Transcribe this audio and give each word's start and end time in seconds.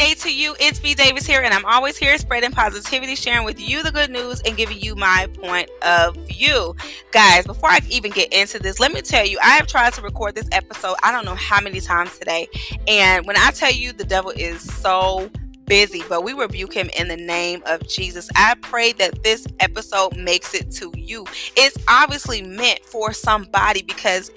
day 0.00 0.14
to 0.14 0.32
you. 0.32 0.56
It's 0.58 0.78
B 0.78 0.94
Davis 0.94 1.26
here, 1.26 1.42
and 1.42 1.52
I'm 1.52 1.66
always 1.66 1.98
here 1.98 2.16
spreading 2.16 2.52
positivity, 2.52 3.14
sharing 3.14 3.44
with 3.44 3.60
you 3.60 3.82
the 3.82 3.92
good 3.92 4.08
news, 4.08 4.40
and 4.46 4.56
giving 4.56 4.80
you 4.80 4.94
my 4.94 5.28
point 5.42 5.70
of 5.82 6.16
view. 6.26 6.74
Guys, 7.12 7.44
before 7.44 7.68
I 7.68 7.80
even 7.90 8.10
get 8.10 8.32
into 8.32 8.58
this, 8.58 8.80
let 8.80 8.94
me 8.94 9.02
tell 9.02 9.26
you, 9.26 9.38
I 9.42 9.50
have 9.56 9.66
tried 9.66 9.92
to 9.94 10.00
record 10.00 10.34
this 10.34 10.48
episode 10.52 10.96
I 11.02 11.12
don't 11.12 11.26
know 11.26 11.34
how 11.34 11.60
many 11.60 11.80
times 11.80 12.18
today. 12.18 12.48
And 12.88 13.26
when 13.26 13.36
I 13.36 13.50
tell 13.50 13.72
you 13.72 13.92
the 13.92 14.06
devil 14.06 14.30
is 14.30 14.62
so 14.62 15.30
busy, 15.66 16.02
but 16.08 16.24
we 16.24 16.32
rebuke 16.32 16.72
him 16.72 16.88
in 16.98 17.08
the 17.08 17.18
name 17.18 17.62
of 17.66 17.86
Jesus. 17.86 18.30
I 18.36 18.54
pray 18.62 18.94
that 18.94 19.22
this 19.22 19.46
episode 19.60 20.16
makes 20.16 20.54
it 20.54 20.70
to 20.76 20.90
you. 20.96 21.26
It's 21.56 21.76
obviously 21.88 22.40
meant 22.40 22.80
for 22.86 23.12
somebody 23.12 23.82
because 23.82 24.30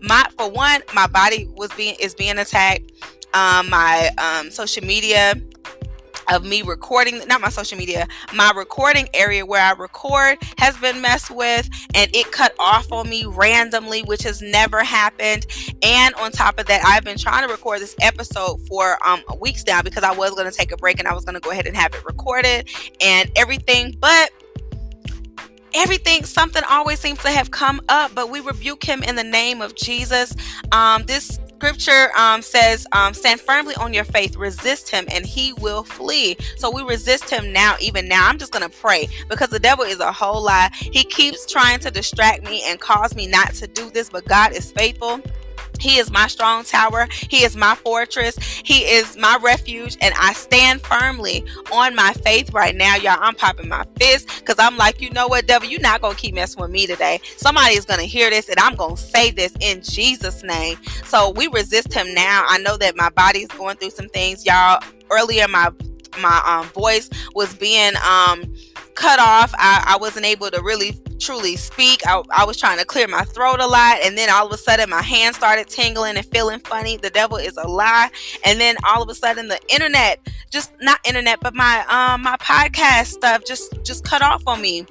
my 0.00 0.28
for 0.38 0.48
one, 0.48 0.80
my 0.94 1.08
body 1.08 1.48
was 1.56 1.72
being 1.72 1.96
is 1.98 2.14
being 2.14 2.38
attacked 2.38 2.92
um, 3.38 3.70
my 3.70 4.10
um, 4.18 4.50
social 4.50 4.84
media 4.84 5.34
of 6.30 6.44
me 6.44 6.60
recording 6.60 7.22
not 7.26 7.40
my 7.40 7.48
social 7.48 7.78
media 7.78 8.06
my 8.34 8.52
recording 8.54 9.08
area 9.14 9.46
where 9.46 9.62
i 9.62 9.72
record 9.72 10.36
has 10.58 10.76
been 10.76 11.00
messed 11.00 11.30
with 11.30 11.66
and 11.94 12.14
it 12.14 12.30
cut 12.32 12.54
off 12.58 12.92
on 12.92 13.08
me 13.08 13.24
randomly 13.24 14.02
which 14.02 14.22
has 14.22 14.42
never 14.42 14.84
happened. 14.84 15.46
And 15.82 16.14
on 16.16 16.30
top 16.32 16.58
of 16.58 16.66
that 16.66 16.82
i've 16.84 17.04
been 17.04 17.16
trying 17.16 17.46
to 17.46 17.50
record 17.50 17.80
this 17.80 17.94
episode 18.02 18.58
for 18.66 18.98
um 19.06 19.22
weeks 19.40 19.64
now 19.66 19.80
because 19.80 20.02
i 20.02 20.14
was 20.14 20.32
going 20.32 20.50
to 20.50 20.56
take 20.56 20.72
a 20.72 20.76
break 20.76 20.98
and 20.98 21.08
i 21.08 21.14
was 21.14 21.24
going 21.24 21.34
to 21.34 21.40
go 21.40 21.50
ahead 21.50 21.66
and 21.66 21.76
have 21.76 21.94
it 21.94 22.04
recorded 22.04 22.68
and 23.00 23.30
everything 23.36 23.96
but 23.98 24.30
everything 25.74 26.24
something 26.24 26.62
always 26.68 26.98
seems 26.98 27.20
to 27.20 27.30
have 27.30 27.50
come 27.50 27.80
up 27.88 28.14
but 28.14 28.28
we 28.30 28.40
rebuke 28.40 28.84
him 28.84 29.02
in 29.02 29.14
the 29.14 29.24
name 29.24 29.62
of 29.62 29.74
jesus. 29.74 30.34
Um 30.72 31.04
this 31.06 31.38
scripture 31.58 32.16
um, 32.16 32.40
says 32.40 32.86
um, 32.92 33.12
stand 33.12 33.40
firmly 33.40 33.74
on 33.80 33.92
your 33.92 34.04
faith 34.04 34.36
resist 34.36 34.88
him 34.88 35.04
and 35.10 35.26
he 35.26 35.52
will 35.54 35.82
flee. 35.82 36.36
So 36.56 36.70
we 36.70 36.82
resist 36.82 37.28
him 37.28 37.52
now 37.52 37.74
even 37.80 38.06
now. 38.06 38.28
I'm 38.28 38.38
just 38.38 38.52
gonna 38.52 38.68
pray 38.68 39.08
because 39.28 39.50
the 39.50 39.58
devil 39.58 39.84
is 39.84 39.98
a 39.98 40.12
whole 40.12 40.40
lie. 40.40 40.70
He 40.72 41.02
keeps 41.02 41.50
trying 41.50 41.80
to 41.80 41.90
distract 41.90 42.44
me 42.44 42.62
and 42.64 42.78
cause 42.78 43.16
me 43.16 43.26
not 43.26 43.54
to 43.54 43.66
do 43.66 43.90
this 43.90 44.08
but 44.10 44.24
god 44.26 44.52
is 44.52 44.70
faithful 44.72 45.20
he 45.78 45.98
is 45.98 46.10
my 46.10 46.26
strong 46.26 46.64
tower. 46.64 47.08
He 47.10 47.44
is 47.44 47.56
my 47.56 47.74
fortress. 47.74 48.36
He 48.38 48.80
is 48.80 49.16
my 49.16 49.38
refuge. 49.42 49.96
And 50.00 50.14
I 50.18 50.32
stand 50.32 50.80
firmly 50.82 51.44
on 51.72 51.94
my 51.94 52.12
faith 52.12 52.52
right 52.52 52.74
now. 52.74 52.96
Y'all, 52.96 53.18
I'm 53.20 53.34
popping 53.34 53.68
my 53.68 53.84
fist 53.98 54.28
because 54.40 54.56
I'm 54.58 54.76
like, 54.76 55.00
you 55.00 55.10
know 55.10 55.28
what, 55.28 55.46
devil, 55.46 55.68
you're 55.68 55.80
not 55.80 56.00
going 56.00 56.14
to 56.14 56.20
keep 56.20 56.34
messing 56.34 56.60
with 56.60 56.70
me 56.70 56.86
today. 56.86 57.20
Somebody 57.36 57.74
is 57.74 57.84
going 57.84 58.00
to 58.00 58.06
hear 58.06 58.30
this 58.30 58.48
and 58.48 58.58
I'm 58.58 58.76
going 58.76 58.96
to 58.96 59.02
say 59.02 59.30
this 59.30 59.52
in 59.60 59.82
Jesus' 59.82 60.42
name. 60.42 60.76
So 61.04 61.30
we 61.30 61.48
resist 61.48 61.92
him 61.92 62.12
now. 62.14 62.44
I 62.48 62.58
know 62.58 62.76
that 62.78 62.96
my 62.96 63.10
body's 63.10 63.48
going 63.48 63.76
through 63.76 63.90
some 63.90 64.08
things. 64.08 64.44
Y'all, 64.44 64.82
earlier, 65.10 65.48
my 65.48 65.70
my 66.20 66.42
um, 66.44 66.66
voice 66.70 67.08
was 67.34 67.54
being 67.54 67.92
um, 67.96 68.42
cut 68.98 69.20
off. 69.20 69.54
I, 69.56 69.84
I 69.86 69.96
wasn't 69.96 70.26
able 70.26 70.50
to 70.50 70.60
really 70.60 71.00
truly 71.20 71.56
speak. 71.56 72.06
I, 72.06 72.22
I 72.36 72.44
was 72.44 72.56
trying 72.56 72.78
to 72.78 72.84
clear 72.84 73.06
my 73.06 73.22
throat 73.22 73.60
a 73.60 73.66
lot, 73.66 73.98
and 74.02 74.18
then 74.18 74.28
all 74.28 74.46
of 74.46 74.52
a 74.52 74.58
sudden 74.58 74.90
my 74.90 75.02
hands 75.02 75.36
started 75.36 75.68
tingling 75.68 76.16
and 76.16 76.26
feeling 76.26 76.58
funny. 76.60 76.96
The 76.96 77.10
devil 77.10 77.36
is 77.36 77.56
a 77.56 77.66
lie. 77.66 78.10
And 78.44 78.60
then 78.60 78.76
all 78.86 79.02
of 79.02 79.08
a 79.08 79.14
sudden 79.14 79.48
the 79.48 79.60
internet, 79.68 80.28
just 80.50 80.72
not 80.80 80.98
internet, 81.06 81.38
but 81.40 81.54
my 81.54 81.84
um 81.88 82.22
my 82.22 82.36
podcast 82.38 83.06
stuff 83.06 83.44
just 83.46 83.72
just 83.84 84.04
cut 84.04 84.22
off 84.22 84.42
on 84.46 84.60
me 84.60 84.84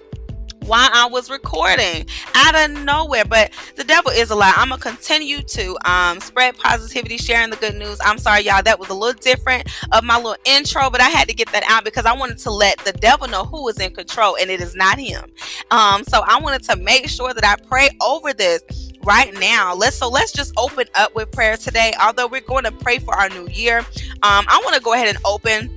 while 0.68 0.90
I 0.94 1.08
was 1.08 1.30
recording 1.30 2.06
out 2.36 2.56
of 2.56 2.84
nowhere. 2.84 3.26
But 3.26 3.52
the 3.76 3.84
devil 3.84 4.12
is 4.12 4.30
a 4.30 4.36
lie. 4.36 4.54
I'm 4.56 4.70
gonna 4.70 4.82
continue 4.82 5.42
to 5.42 5.78
um, 5.86 6.20
spread 6.20 6.58
positivity, 6.58 7.18
sharing 7.18 7.50
the 7.50 7.56
good 7.56 7.76
news. 7.76 7.98
I'm 8.04 8.18
sorry, 8.18 8.42
y'all. 8.42 8.62
That 8.62 8.80
was 8.80 8.90
a 8.90 8.94
little 8.94 9.20
different 9.20 9.70
of 9.92 10.04
my 10.04 10.18
little 10.18 10.38
intro, 10.46 10.90
but 10.90 11.02
I 11.02 11.10
had 11.10 11.28
to 11.30 11.34
get 11.34 11.52
that 11.54 11.64
out 11.68 11.84
because 11.84 12.06
I 12.06 12.14
wanted 12.14 12.38
to 12.40 12.52
let 12.52 12.78
the 12.80 12.94
devil 12.94 13.28
know 13.28 13.46
who 13.46 13.68
is 13.70 13.80
in 13.80 13.94
control, 13.94 14.38
and 14.40 14.50
it 14.50 14.62
is 14.62 14.76
not 14.76 15.00
him. 15.00 15.32
Um, 15.72 16.04
so 16.04 16.24
I 16.28 16.40
wanted 16.40 16.64
to 16.64 16.76
make 16.76 17.10
sure 17.10 17.34
that 17.34 17.46
I 17.46 17.56
pray 17.68 17.90
over 18.02 18.34
this 18.34 18.62
right 19.04 19.34
now 19.40 19.74
let's 19.74 19.96
so 19.96 20.10
let's 20.10 20.34
just 20.34 20.52
open 20.58 20.86
up 20.96 21.16
with 21.16 21.32
prayer 21.32 21.56
today 21.56 21.94
although 22.02 22.28
we're 22.28 22.42
going 22.42 22.66
to 22.66 22.72
pray 22.74 23.00
for 23.00 23.16
our 23.16 23.30
new 23.30 23.48
year 23.48 23.78
um, 23.78 24.44
i 24.50 24.60
want 24.66 24.76
to 24.76 24.82
go 24.82 24.92
ahead 24.92 25.08
and 25.08 25.18
open 25.24 25.77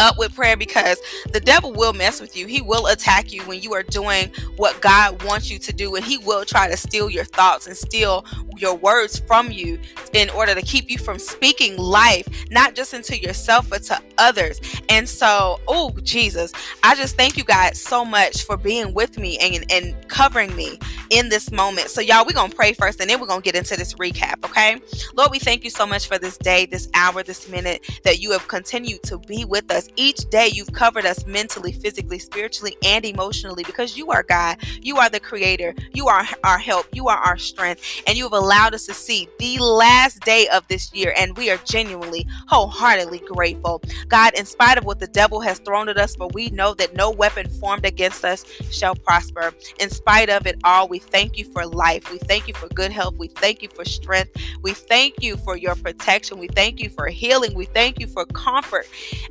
up 0.00 0.18
with 0.18 0.34
prayer 0.34 0.56
because 0.56 1.00
the 1.32 1.40
devil 1.40 1.72
will 1.72 1.92
mess 1.92 2.20
with 2.20 2.36
you. 2.36 2.46
He 2.46 2.62
will 2.62 2.86
attack 2.88 3.32
you 3.32 3.42
when 3.42 3.60
you 3.60 3.72
are 3.74 3.82
doing 3.82 4.32
what 4.56 4.80
God 4.80 5.22
wants 5.24 5.50
you 5.50 5.58
to 5.60 5.72
do, 5.72 5.94
and 5.94 6.04
he 6.04 6.18
will 6.18 6.44
try 6.44 6.68
to 6.68 6.76
steal 6.76 7.10
your 7.10 7.24
thoughts 7.24 7.66
and 7.66 7.76
steal 7.76 8.24
your 8.56 8.74
words 8.74 9.18
from 9.20 9.50
you 9.52 9.78
in 10.12 10.30
order 10.30 10.54
to 10.54 10.62
keep 10.62 10.90
you 10.90 10.98
from 10.98 11.18
speaking 11.18 11.76
life, 11.76 12.26
not 12.50 12.74
just 12.74 12.94
into 12.94 13.18
yourself, 13.18 13.68
but 13.68 13.82
to 13.84 14.00
others. 14.18 14.60
And 14.88 15.08
so, 15.08 15.60
oh, 15.68 15.90
Jesus, 16.02 16.52
I 16.82 16.94
just 16.94 17.16
thank 17.16 17.36
you 17.36 17.44
guys 17.44 17.80
so 17.80 18.04
much 18.04 18.44
for 18.44 18.56
being 18.56 18.92
with 18.94 19.18
me 19.18 19.38
and, 19.38 19.64
and 19.70 20.08
covering 20.08 20.54
me 20.56 20.78
in 21.10 21.28
this 21.28 21.50
moment. 21.50 21.88
So, 21.88 22.00
y'all, 22.00 22.24
we're 22.26 22.32
going 22.32 22.50
to 22.50 22.56
pray 22.56 22.72
first 22.72 23.00
and 23.00 23.08
then 23.08 23.20
we're 23.20 23.26
going 23.26 23.42
to 23.42 23.44
get 23.44 23.56
into 23.56 23.76
this 23.76 23.94
recap, 23.94 24.44
okay? 24.44 24.80
Lord, 25.14 25.30
we 25.30 25.38
thank 25.38 25.64
you 25.64 25.70
so 25.70 25.86
much 25.86 26.06
for 26.06 26.18
this 26.18 26.38
day, 26.38 26.66
this 26.66 26.88
hour, 26.94 27.22
this 27.22 27.48
minute 27.48 27.84
that 28.04 28.20
you 28.20 28.32
have 28.32 28.46
continued 28.48 29.02
to 29.04 29.18
be 29.18 29.44
with 29.44 29.70
us. 29.70 29.88
Each 29.96 30.18
day, 30.30 30.48
you've 30.52 30.72
covered 30.72 31.06
us 31.06 31.26
mentally, 31.26 31.72
physically, 31.72 32.18
spiritually, 32.18 32.76
and 32.84 33.04
emotionally 33.04 33.64
because 33.64 33.96
you 33.96 34.10
are 34.10 34.22
God. 34.22 34.58
You 34.80 34.98
are 34.98 35.10
the 35.10 35.20
creator. 35.20 35.74
You 35.92 36.08
are 36.08 36.26
our 36.44 36.58
help. 36.58 36.86
You 36.92 37.08
are 37.08 37.18
our 37.18 37.36
strength. 37.36 38.02
And 38.06 38.16
you 38.16 38.24
have 38.24 38.32
allowed 38.32 38.74
us 38.74 38.86
to 38.86 38.94
see 38.94 39.28
the 39.38 39.58
last 39.58 40.20
day 40.20 40.48
of 40.48 40.66
this 40.68 40.92
year, 40.92 41.14
and 41.16 41.36
we 41.36 41.50
are 41.50 41.58
genuinely, 41.58 42.26
wholeheartedly 42.48 43.20
grateful. 43.20 43.82
God, 44.08 44.34
in 44.34 44.46
spite 44.46 44.78
of 44.78 44.84
what 44.84 45.00
the 45.00 45.06
devil 45.06 45.40
has 45.40 45.58
thrown 45.58 45.88
at 45.88 45.98
us, 45.98 46.16
for 46.16 46.28
we 46.28 46.50
know 46.50 46.74
that 46.74 46.94
no 46.94 47.10
weapon 47.10 47.48
formed 47.48 47.84
against 47.84 48.24
us 48.24 48.44
shall 48.70 48.94
prosper. 48.94 49.52
In 49.78 49.90
spite 49.90 50.30
of 50.30 50.46
it 50.46 50.58
all, 50.64 50.88
we 50.88 50.98
thank 50.98 51.38
you 51.38 51.44
for 51.52 51.66
life. 51.66 52.10
We 52.10 52.18
thank 52.18 52.48
you 52.48 52.54
for 52.54 52.68
good 52.68 52.92
health. 52.92 53.16
We 53.16 53.28
thank 53.28 53.62
you 53.62 53.68
for 53.68 53.84
strength. 53.84 54.36
We 54.62 54.72
thank 54.72 55.22
you 55.22 55.36
for 55.36 55.56
your 55.56 55.74
protection. 55.74 56.38
We 56.38 56.48
thank 56.48 56.80
you 56.80 56.88
for 56.90 57.06
healing. 57.06 57.54
We 57.54 57.66
thank 57.66 58.00
you 58.00 58.06
for 58.06 58.24
comfort 58.26 58.86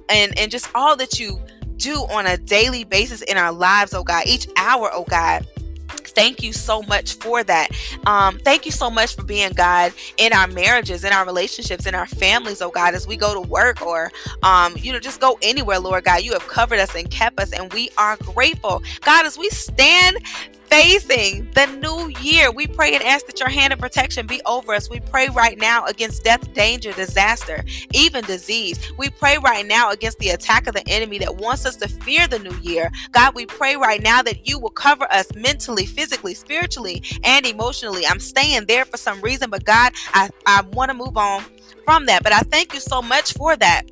and, 0.10 0.38
and 0.40 0.50
just 0.50 0.70
all 0.74 0.96
that 0.98 1.20
you 1.20 1.40
do 1.78 1.96
on 2.12 2.26
a 2.28 2.38
daily 2.38 2.84
basis 2.84 3.22
in 3.24 3.38
our 3.38 3.52
lives, 3.52 3.94
oh 3.94 4.04
God, 4.04 4.24
each 4.28 4.48
hour, 4.58 4.90
oh 4.94 5.06
God 5.10 5.46
thank 6.20 6.44
you 6.44 6.52
so 6.52 6.82
much 6.82 7.14
for 7.14 7.46
that. 7.46 7.70
Um, 8.06 8.40
thank 8.40 8.66
you 8.66 8.74
so 8.74 8.90
much 8.90 9.16
for 9.16 9.24
being 9.24 9.54
God 9.54 9.94
in 10.18 10.34
our 10.34 10.48
marriages, 10.48 11.06
in 11.06 11.14
our 11.14 11.26
relationships, 11.26 11.86
in 11.86 11.96
our 11.96 12.08
families, 12.08 12.62
oh 12.62 12.72
God, 12.72 12.94
as 12.94 13.08
we 13.08 13.16
go 13.16 13.34
to 13.34 13.40
work 13.40 13.82
or, 13.82 14.12
um, 14.44 14.74
you 14.76 14.92
know, 14.92 15.00
just 15.00 15.22
go 15.22 15.40
anywhere, 15.42 15.80
Lord 15.80 16.04
God. 16.04 16.22
You 16.24 16.34
have 16.34 16.46
covered 16.46 16.80
us 16.80 16.94
and 16.94 17.10
kept 17.10 17.40
us, 17.40 17.54
and 17.54 17.72
we 17.72 17.90
are 17.98 18.18
grateful. 18.18 18.84
God, 19.06 19.26
as 19.26 19.38
we 19.38 19.50
stand 19.50 20.18
facing 20.70 21.50
the 21.54 21.66
new 21.66 22.10
year. 22.22 22.52
We 22.52 22.68
pray 22.68 22.94
and 22.94 23.04
ask 23.04 23.26
that 23.26 23.40
your 23.40 23.50
hand 23.50 23.74
of 23.74 23.80
protection 23.80 24.28
be 24.28 24.42
over 24.46 24.74
us. 24.74 24.90
We 24.90 25.00
pray 25.00 25.30
right 25.30 25.58
now 25.58 25.86
against 25.86 26.24
death, 26.24 26.54
danger, 26.54 26.94
disaster, 26.94 27.64
even 27.94 28.24
disease. 28.26 28.80
We 28.98 29.10
pray 29.10 29.38
right 29.40 29.66
now 29.66 29.92
against 29.92 30.20
the 30.20 30.30
attack 30.30 30.68
of 30.68 30.76
the 30.76 30.88
enemy 30.88 31.18
that 31.20 31.38
wants 31.38 31.66
us 31.66 31.76
to 31.78 31.88
fear 31.88 32.28
the 32.28 32.40
new 32.40 32.56
year. 32.62 32.92
God, 33.12 33.36
we 33.36 33.46
pray 33.46 33.76
right 33.76 34.02
now 34.02 34.22
that 34.22 34.48
you 34.48 34.60
will 34.60 34.70
cover 34.70 35.12
us 35.12 35.34
mentally, 35.36 35.86
physically, 35.86 36.09
spiritually, 36.34 37.04
and 37.24 37.46
emotionally. 37.46 38.06
I'm 38.06 38.20
staying 38.20 38.66
there 38.66 38.86
for 38.86 38.98
some 38.98 39.22
reason, 39.22 39.50
but 39.50 39.64
God, 39.64 39.94
I, 40.14 40.30
I 40.46 40.62
want 40.74 40.90
to 40.90 40.94
move 40.96 41.18
on 41.18 41.44
from 41.86 42.06
that. 42.08 42.24
But 42.24 42.34
I 42.34 42.40
thank 42.40 42.74
you 42.74 42.80
so 42.80 43.02
much 43.02 43.34
for 43.34 43.56
that 43.58 43.84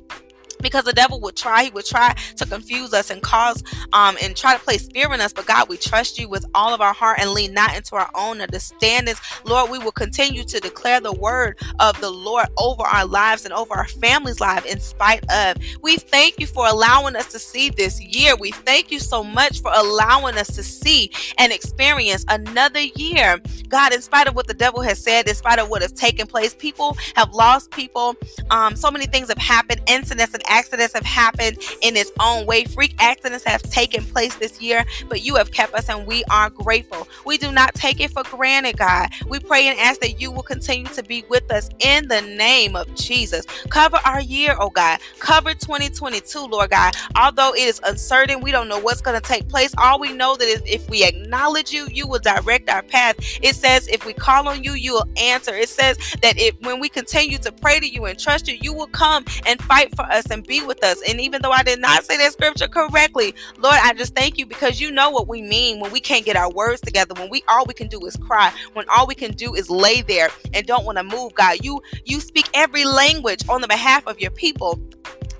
because 0.60 0.84
the 0.84 0.92
devil 0.92 1.20
would 1.20 1.36
try 1.36 1.64
he 1.64 1.70
would 1.70 1.86
try 1.86 2.14
to 2.36 2.46
confuse 2.46 2.92
us 2.92 3.10
and 3.10 3.22
cause 3.22 3.62
um 3.92 4.16
and 4.22 4.36
try 4.36 4.54
to 4.54 4.62
place 4.62 4.88
fear 4.88 5.12
in 5.12 5.20
us. 5.20 5.32
But 5.32 5.46
god 5.46 5.68
we 5.68 5.76
trust 5.76 6.18
you 6.18 6.28
with 6.28 6.44
all 6.54 6.74
of 6.74 6.80
our 6.80 6.92
heart 6.92 7.18
and 7.20 7.30
lean 7.30 7.54
not 7.54 7.76
into 7.76 7.96
our 7.96 8.10
own 8.14 8.40
understandings. 8.40 9.20
Lord 9.44 9.70
we 9.70 9.78
will 9.78 9.92
continue 9.92 10.44
to 10.44 10.60
declare 10.60 11.00
the 11.00 11.12
word 11.12 11.58
of 11.80 12.00
the 12.00 12.10
lord 12.10 12.46
over 12.56 12.82
our 12.82 13.06
lives 13.06 13.44
and 13.44 13.54
over 13.54 13.74
our 13.74 13.88
families 13.88 14.40
lives 14.40 14.66
in 14.66 14.80
spite 14.80 15.24
of. 15.32 15.56
We 15.82 15.96
thank 15.96 16.38
you 16.38 16.46
for 16.46 16.66
allowing 16.66 17.16
us 17.16 17.30
to 17.32 17.38
see 17.38 17.70
this 17.70 18.00
year. 18.00 18.36
We 18.36 18.50
thank 18.52 18.90
you 18.90 18.98
so 18.98 19.22
much 19.22 19.60
for 19.60 19.72
allowing 19.74 20.36
us 20.36 20.48
to 20.56 20.62
see 20.62 21.10
and 21.38 21.52
experience 21.52 22.24
another 22.28 22.80
year. 22.80 23.38
God 23.68 23.92
in 23.92 24.02
spite 24.02 24.28
of 24.28 24.34
what 24.34 24.46
the 24.46 24.54
devil 24.54 24.80
has 24.82 25.02
said 25.02 25.28
in 25.28 25.34
spite 25.34 25.58
of 25.58 25.68
what 25.68 25.82
has 25.82 25.92
taken 25.92 26.26
place 26.26 26.54
people 26.54 26.96
have 27.16 27.32
lost 27.32 27.70
people. 27.70 28.16
Um 28.50 28.76
so 28.76 28.90
many 28.90 29.06
things 29.06 29.28
have 29.28 29.38
happened 29.38 29.80
incidents 29.86 30.34
and 30.34 30.42
accidents 30.48 30.94
have 30.94 31.04
happened 31.04 31.58
in 31.82 31.96
its 31.96 32.12
own 32.20 32.46
way. 32.46 32.64
Freak 32.64 32.94
accidents 33.00 33.44
have 33.44 33.62
taken 33.62 34.04
place 34.04 34.34
this 34.36 34.60
year, 34.60 34.84
but 35.08 35.22
you 35.22 35.36
have 35.36 35.52
kept 35.52 35.74
us 35.74 35.88
and 35.88 36.06
we 36.06 36.24
are 36.30 36.50
grateful. 36.50 37.08
We 37.26 37.38
do 37.38 37.52
not 37.52 37.74
take 37.74 38.00
it 38.00 38.10
for 38.12 38.22
granted, 38.24 38.78
God. 38.78 39.10
We 39.28 39.40
pray 39.40 39.68
and 39.68 39.78
ask 39.78 40.00
that 40.00 40.20
you 40.20 40.30
will 40.30 40.42
continue 40.42 40.86
to 40.94 41.02
be 41.02 41.24
with 41.28 41.50
us 41.52 41.68
in 41.80 42.08
the 42.08 42.22
name 42.22 42.76
of 42.76 42.94
Jesus. 42.94 43.46
Cover 43.70 43.98
our 44.04 44.20
year, 44.20 44.56
oh 44.58 44.70
God. 44.70 45.00
Cover 45.18 45.54
2022, 45.54 46.40
Lord 46.46 46.70
God. 46.70 46.94
Although 47.16 47.54
it 47.54 47.62
is 47.62 47.80
uncertain, 47.84 48.40
we 48.40 48.52
don't 48.52 48.68
know 48.68 48.78
what's 48.80 49.00
going 49.00 49.20
to 49.20 49.26
take 49.26 49.48
place. 49.48 49.74
All 49.78 50.00
we 50.00 50.12
know 50.12 50.36
that 50.36 50.46
is 50.48 50.62
if 50.66 50.88
we 50.88 51.04
acknowledge 51.04 51.72
you, 51.72 51.88
you 51.92 52.06
will 52.08 52.20
direct 52.20 52.70
our 52.70 52.82
path. 52.82 53.16
It 53.42 53.56
says 53.56 53.88
if 53.88 54.04
we 54.06 54.12
call 54.12 54.48
on 54.48 54.64
you, 54.64 54.72
you 54.72 54.94
will 54.94 55.08
answer. 55.18 55.54
It 55.54 55.68
says 55.68 55.98
that 56.22 56.38
if 56.38 56.54
when 56.62 56.80
we 56.80 56.88
continue 56.88 57.38
to 57.38 57.52
pray 57.52 57.80
to 57.80 57.88
you 57.88 58.06
and 58.06 58.18
trust 58.18 58.48
you, 58.48 58.58
you 58.60 58.72
will 58.72 58.86
come 58.88 59.24
and 59.46 59.62
fight 59.62 59.94
for 59.96 60.04
us 60.04 60.30
and 60.30 60.37
be 60.42 60.62
with 60.62 60.82
us. 60.84 61.00
And 61.08 61.20
even 61.20 61.42
though 61.42 61.50
I 61.50 61.62
did 61.62 61.80
not 61.80 62.04
say 62.04 62.16
that 62.16 62.32
scripture 62.32 62.68
correctly, 62.68 63.34
Lord, 63.58 63.76
I 63.82 63.92
just 63.94 64.14
thank 64.14 64.38
you 64.38 64.46
because 64.46 64.80
you 64.80 64.90
know 64.90 65.10
what 65.10 65.28
we 65.28 65.42
mean 65.42 65.80
when 65.80 65.92
we 65.92 66.00
can't 66.00 66.24
get 66.24 66.36
our 66.36 66.50
words 66.50 66.80
together, 66.80 67.14
when 67.14 67.30
we 67.30 67.42
all 67.48 67.64
we 67.66 67.74
can 67.74 67.88
do 67.88 68.04
is 68.06 68.16
cry, 68.16 68.52
when 68.74 68.86
all 68.88 69.06
we 69.06 69.14
can 69.14 69.32
do 69.32 69.54
is 69.54 69.70
lay 69.70 70.02
there 70.02 70.30
and 70.54 70.66
don't 70.66 70.84
want 70.84 70.98
to 70.98 71.04
move, 71.04 71.34
God. 71.34 71.64
You 71.64 71.82
you 72.04 72.20
speak 72.20 72.48
every 72.54 72.84
language 72.84 73.42
on 73.48 73.60
the 73.60 73.68
behalf 73.68 74.06
of 74.06 74.20
your 74.20 74.30
people. 74.30 74.78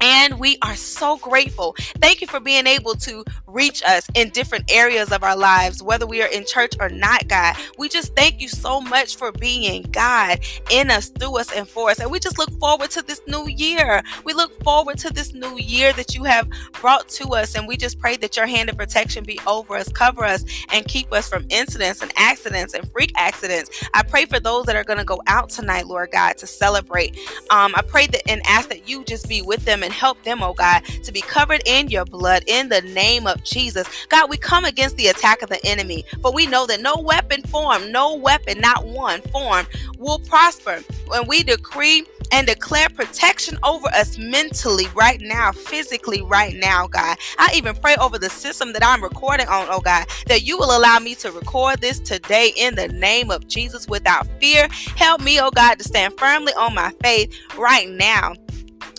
And 0.00 0.38
we 0.38 0.58
are 0.62 0.76
so 0.76 1.16
grateful. 1.16 1.74
Thank 2.00 2.20
you 2.20 2.26
for 2.26 2.40
being 2.40 2.66
able 2.66 2.94
to 2.94 3.24
reach 3.46 3.82
us 3.82 4.06
in 4.14 4.30
different 4.30 4.70
areas 4.70 5.10
of 5.10 5.24
our 5.24 5.36
lives, 5.36 5.82
whether 5.82 6.06
we 6.06 6.22
are 6.22 6.28
in 6.28 6.44
church 6.46 6.74
or 6.78 6.88
not, 6.88 7.26
God. 7.28 7.56
We 7.78 7.88
just 7.88 8.14
thank 8.14 8.40
you 8.40 8.48
so 8.48 8.80
much 8.80 9.16
for 9.16 9.32
being 9.32 9.82
God 9.90 10.40
in 10.70 10.90
us, 10.90 11.08
through 11.08 11.38
us, 11.38 11.52
and 11.52 11.68
for 11.68 11.90
us. 11.90 11.98
And 11.98 12.10
we 12.10 12.20
just 12.20 12.38
look 12.38 12.50
forward 12.60 12.90
to 12.92 13.02
this 13.02 13.20
new 13.26 13.48
year. 13.48 14.02
We 14.24 14.34
look 14.34 14.62
forward 14.62 14.87
to 14.94 15.12
this 15.12 15.34
new 15.34 15.58
year 15.58 15.92
that 15.94 16.14
you 16.14 16.24
have 16.24 16.48
brought 16.80 17.08
to 17.08 17.28
us. 17.30 17.54
And 17.54 17.66
we 17.66 17.76
just 17.76 17.98
pray 17.98 18.16
that 18.18 18.36
your 18.36 18.46
hand 18.46 18.68
of 18.68 18.76
protection 18.76 19.24
be 19.24 19.38
over 19.46 19.76
us, 19.76 19.88
cover 19.88 20.24
us, 20.24 20.44
and 20.72 20.86
keep 20.86 21.12
us 21.12 21.28
from 21.28 21.46
incidents 21.50 22.02
and 22.02 22.12
accidents 22.16 22.74
and 22.74 22.90
freak 22.92 23.12
accidents. 23.16 23.70
I 23.94 24.02
pray 24.02 24.26
for 24.26 24.40
those 24.40 24.66
that 24.66 24.76
are 24.76 24.84
going 24.84 24.98
to 24.98 25.04
go 25.04 25.20
out 25.26 25.50
tonight, 25.50 25.86
Lord 25.86 26.10
God, 26.10 26.36
to 26.38 26.46
celebrate. 26.46 27.18
Um, 27.50 27.74
I 27.74 27.82
pray 27.82 28.06
that 28.08 28.28
and 28.28 28.42
ask 28.46 28.68
that 28.68 28.88
you 28.88 29.04
just 29.04 29.28
be 29.28 29.42
with 29.42 29.64
them 29.64 29.82
and 29.82 29.92
help 29.92 30.22
them, 30.24 30.42
oh 30.42 30.54
God, 30.54 30.84
to 31.02 31.12
be 31.12 31.20
covered 31.20 31.62
in 31.66 31.88
your 31.88 32.04
blood 32.04 32.44
in 32.46 32.68
the 32.68 32.82
name 32.82 33.26
of 33.26 33.42
Jesus. 33.44 33.88
God, 34.08 34.30
we 34.30 34.36
come 34.36 34.64
against 34.64 34.96
the 34.96 35.08
attack 35.08 35.42
of 35.42 35.48
the 35.48 35.64
enemy, 35.66 36.04
for 36.22 36.32
we 36.32 36.46
know 36.46 36.66
that 36.66 36.80
no 36.80 36.96
weapon 36.98 37.42
formed, 37.42 37.90
no 37.90 38.14
weapon, 38.14 38.60
not 38.60 38.86
one 38.86 39.20
formed, 39.22 39.68
will 39.98 40.18
prosper. 40.20 40.80
When 41.08 41.26
we 41.26 41.42
decree 41.42 42.06
and 42.32 42.46
declare 42.46 42.88
protection 42.90 43.58
over 43.62 43.88
us 43.88 44.18
mentally 44.18 44.77
right 44.86 45.20
now, 45.20 45.52
physically 45.52 46.22
right 46.22 46.54
now, 46.54 46.86
God. 46.86 47.16
I 47.38 47.52
even 47.54 47.74
pray 47.74 47.96
over 48.00 48.18
the 48.18 48.30
system 48.30 48.72
that 48.72 48.84
I'm 48.84 49.02
recording 49.02 49.48
on, 49.48 49.66
oh 49.70 49.80
God, 49.80 50.06
that 50.26 50.42
you 50.42 50.58
will 50.58 50.76
allow 50.76 50.98
me 50.98 51.14
to 51.16 51.30
record 51.32 51.80
this 51.80 51.98
today 51.98 52.52
in 52.56 52.74
the 52.74 52.88
name 52.88 53.30
of 53.30 53.46
Jesus 53.48 53.88
without 53.88 54.26
fear. 54.40 54.68
Help 54.96 55.20
me, 55.20 55.40
oh 55.40 55.50
God, 55.50 55.78
to 55.78 55.84
stand 55.84 56.18
firmly 56.18 56.52
on 56.54 56.74
my 56.74 56.92
faith 57.02 57.34
right 57.56 57.88
now 57.88 58.34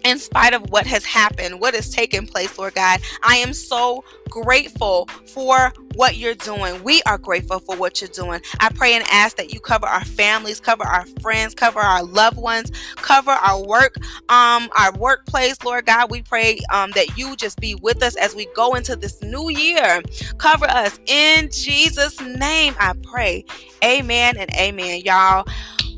in 0.10 0.18
spite 0.18 0.54
of 0.54 0.70
what 0.72 0.88
has 0.88 1.06
happened, 1.06 1.60
what 1.60 1.76
has 1.76 1.90
taken 1.90 2.26
place, 2.26 2.58
Lord 2.58 2.74
God. 2.74 3.00
I 3.24 3.36
am 3.38 3.54
so 3.54 4.04
grateful 4.30 5.08
for 5.28 5.72
what 5.96 6.18
you're 6.18 6.36
doing. 6.36 6.84
We 6.84 7.02
are 7.04 7.18
grateful 7.18 7.60
for 7.60 7.76
what 7.76 8.02
you're 8.02 8.10
doing. 8.10 8.42
I 8.60 8.70
pray 8.70 8.94
and 8.94 9.06
ask 9.12 9.38
that 9.38 9.54
you 9.54 9.60
cover 9.60 9.86
our 9.86 10.04
families, 10.04 10.60
cover 10.60 10.84
our 10.84 11.06
friends, 11.22 11.54
cover 11.54 11.80
our 11.80 12.04
loved 12.04 12.38
ones, 12.38 12.72
cover 12.96 13.32
our 13.32 13.64
work, 13.64 13.96
um, 14.30 14.70
our 14.78 14.94
workplace, 14.98 15.62
Lord 15.64 15.86
God. 15.86 16.10
We 16.10 16.24
pray 16.24 16.60
um, 16.74 16.92
that 16.92 17.18
you 17.18 17.36
just 17.36 17.60
be 17.60 17.76
with 17.76 18.02
us 18.02 18.16
as 18.16 18.36
we 18.36 18.48
go 18.56 18.76
into 18.76 18.96
this 18.96 19.22
new 19.22 19.50
year. 19.50 20.02
Cover 20.38 20.66
us 20.66 21.00
in 21.06 21.50
Jesus' 21.52 22.20
name. 22.22 22.76
I 22.80 22.94
pray. 23.04 23.46
Amen 23.84 24.38
and 24.38 24.50
amen, 24.56 25.02
y'all. 25.02 25.46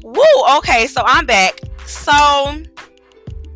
Woo. 0.04 0.24
Okay, 0.58 0.88
so 0.88 1.04
I'm 1.06 1.25
back. 1.25 1.60
So 1.86 2.63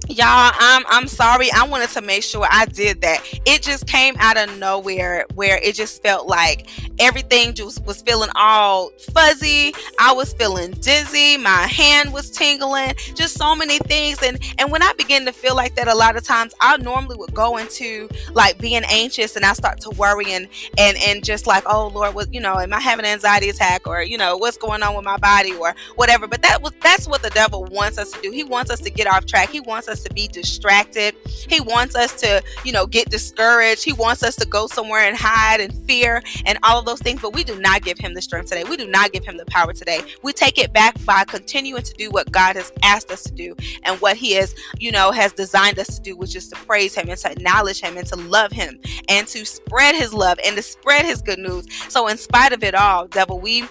y'all 0.07 0.52
i'm 0.60 0.84
i'm 0.88 1.07
sorry. 1.07 1.52
I 1.52 1.68
wanted 1.68 1.90
to 1.92 2.02
make 2.02 2.24
sure 2.24 2.46
i 2.50 2.66
did 2.66 3.02
that. 3.02 3.24
It 3.46 3.62
just 3.62 3.88
came 3.88 4.16
out 4.19 4.38
of 4.38 4.57
nowhere 4.57 5.25
where 5.36 5.57
it 5.63 5.75
just 5.75 6.02
felt 6.04 6.28
like 6.28 6.68
everything 7.00 7.54
just 7.54 7.84
was 7.86 8.02
feeling 8.02 8.30
all 8.36 8.90
fuzzy. 9.13 9.74
I 10.00 10.13
was 10.13 10.34
feeling 10.34 10.72
dizzy. 10.72 11.38
My 11.38 11.68
hand 11.68 12.13
was 12.13 12.30
tingling. 12.31 12.94
Just 13.16 13.38
so 13.38 13.56
many 13.56 13.80
things. 13.80 14.22
And 14.22 14.40
and 14.60 14.72
when 14.72 14.84
i 14.84 14.92
begin 14.98 15.25
to 15.25 15.31
feel 15.31 15.56
like 15.56 15.75
that 15.75 15.88
a 15.88 15.96
lot 15.96 16.16
of 16.16 16.24
times 16.24 16.54
i 16.62 16.78
normally 16.78 17.16
would 17.18 17.34
go 17.34 17.57
into 17.57 18.07
like 18.34 18.57
being 18.60 18.84
anxious 18.90 19.36
and 19.36 19.46
i 19.46 19.54
start 19.54 19.80
to 19.81 19.90
worry 19.92 20.31
and 20.31 20.48
and 20.78 20.98
and 21.07 21.24
just 21.24 21.48
like 21.48 21.63
oh 21.66 21.88
lord 21.88 22.13
what 22.13 22.34
you 22.34 22.40
know 22.40 22.57
am 22.57 22.74
i 22.74 22.80
having 22.80 23.06
an 23.06 23.12
anxiety 23.12 23.50
attack 23.50 23.88
or 23.88 24.02
you 24.02 24.18
know 24.18 24.38
what's 24.38 24.57
going 24.57 24.84
on 24.84 24.96
with 24.96 25.06
my 25.06 25.18
body 25.18 25.54
or 25.56 25.75
whatever? 25.96 26.28
But 26.28 26.42
that 26.42 26.62
was 26.62 26.74
that's 26.81 27.07
what 27.07 27.22
the 27.22 27.30
devil 27.31 27.66
wants 27.66 27.98
us 27.98 28.12
to 28.12 28.22
do. 28.22 28.31
He 28.31 28.44
wants 28.44 28.72
us 28.72 28.80
to 28.81 28.90
get 28.90 29.07
off 29.07 29.25
track. 29.25 29.50
He 29.50 29.60
wants 29.60 29.88
us 29.88 29.94
us 29.95 30.03
to 30.03 30.13
be 30.13 30.27
distracted. 30.27 31.15
He 31.25 31.62
wants 31.62 31.95
us 31.95 32.19
to, 32.21 32.44
you 32.63 32.71
know, 32.71 32.86
get 32.86 33.09
discouraged. 33.09 33.83
He 33.83 33.94
wants 33.94 34.24
us 34.24 34.36
to 34.36 34.45
go 34.45 34.68
somewhere 34.68 35.01
and 35.01 35.15
hide 35.15 35.62
and 35.62 35.74
fear 35.88 36.21
and 36.45 36.59
all 36.63 36.80
of 36.80 36.86
those 36.86 37.00
things. 37.00 37.21
But 37.21 37.33
we 37.33 37.44
do 37.44 37.59
not 37.59 37.83
give 37.83 37.97
him 37.97 38.13
the 38.13 38.21
strength 38.21 38.50
today. 38.50 38.63
We 38.65 38.77
do 38.77 38.88
not 38.88 39.13
give 39.13 39.24
him 39.24 39.38
the 39.38 39.45
power 39.45 39.74
today. 39.74 40.01
We 40.21 40.33
take 40.33 40.57
it 40.57 40.74
back 40.74 41.03
by 41.06 41.24
continuing 41.24 41.83
to 41.83 41.94
do 41.94 42.09
what 42.12 42.31
God 42.31 42.56
has 42.57 42.71
asked 42.83 43.09
us 43.12 43.24
to 43.24 43.31
do 43.31 43.56
and 43.83 44.00
what 44.01 44.18
he 44.18 44.33
has, 44.33 44.53
you 44.80 44.92
know, 44.92 45.12
has 45.12 45.31
designed 45.31 45.80
us 45.80 45.95
to 45.95 46.01
do, 46.01 46.18
which 46.18 46.36
is 46.36 46.50
to 46.50 46.56
praise 46.65 46.94
him 46.94 47.09
and 47.09 47.18
to 47.19 47.31
acknowledge 47.31 47.80
him 47.80 47.97
and 47.97 48.07
to 48.07 48.15
love 48.15 48.51
him 48.51 48.80
and 49.07 49.27
to 49.27 49.45
spread 49.45 49.95
his 49.95 50.13
love 50.13 50.38
and 50.45 50.56
to 50.57 50.62
spread 50.62 51.06
his 51.06 51.21
good 51.21 51.39
news. 51.39 51.65
So 51.89 52.07
in 52.07 52.18
spite 52.18 52.51
of 52.51 52.63
it 52.63 52.75
all, 52.75 53.07
devil, 53.07 53.39
we 53.39 53.63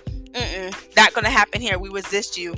not 0.96 1.14
to 1.14 1.30
happen 1.30 1.60
here. 1.60 1.78
We 1.78 1.90
resist 1.90 2.36
you 2.36 2.54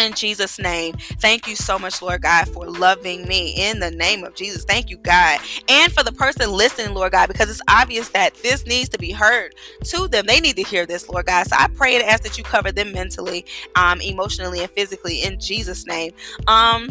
in 0.00 0.12
Jesus' 0.14 0.58
name. 0.58 0.94
Thank 1.20 1.46
you 1.46 1.56
so 1.56 1.78
much, 1.78 2.02
Lord 2.02 2.22
God, 2.22 2.48
for 2.48 2.66
loving 2.66 3.26
me 3.26 3.54
in 3.56 3.80
the 3.80 3.90
name 3.90 4.24
of 4.24 4.34
Jesus. 4.34 4.64
Thank 4.64 4.90
you, 4.90 4.96
God. 4.98 5.40
And 5.68 5.92
for 5.92 6.02
the 6.02 6.12
person 6.12 6.50
listening, 6.50 6.94
Lord 6.94 7.12
God, 7.12 7.28
because 7.28 7.50
it's 7.50 7.62
obvious 7.68 8.08
that 8.10 8.34
this 8.36 8.66
needs 8.66 8.88
to 8.90 8.98
be 8.98 9.12
heard 9.12 9.54
to 9.84 10.08
them. 10.08 10.26
They 10.26 10.40
need 10.40 10.56
to 10.56 10.62
hear 10.62 10.86
this, 10.86 11.08
Lord 11.08 11.26
God. 11.26 11.46
So 11.46 11.56
I 11.58 11.68
pray 11.68 11.94
and 11.94 12.04
ask 12.04 12.22
that 12.22 12.38
you 12.38 12.44
cover 12.44 12.72
them 12.72 12.92
mentally, 12.92 13.44
um, 13.76 14.00
emotionally, 14.00 14.60
and 14.60 14.70
physically 14.70 15.22
in 15.22 15.38
Jesus' 15.38 15.86
name. 15.86 16.12
Um, 16.46 16.88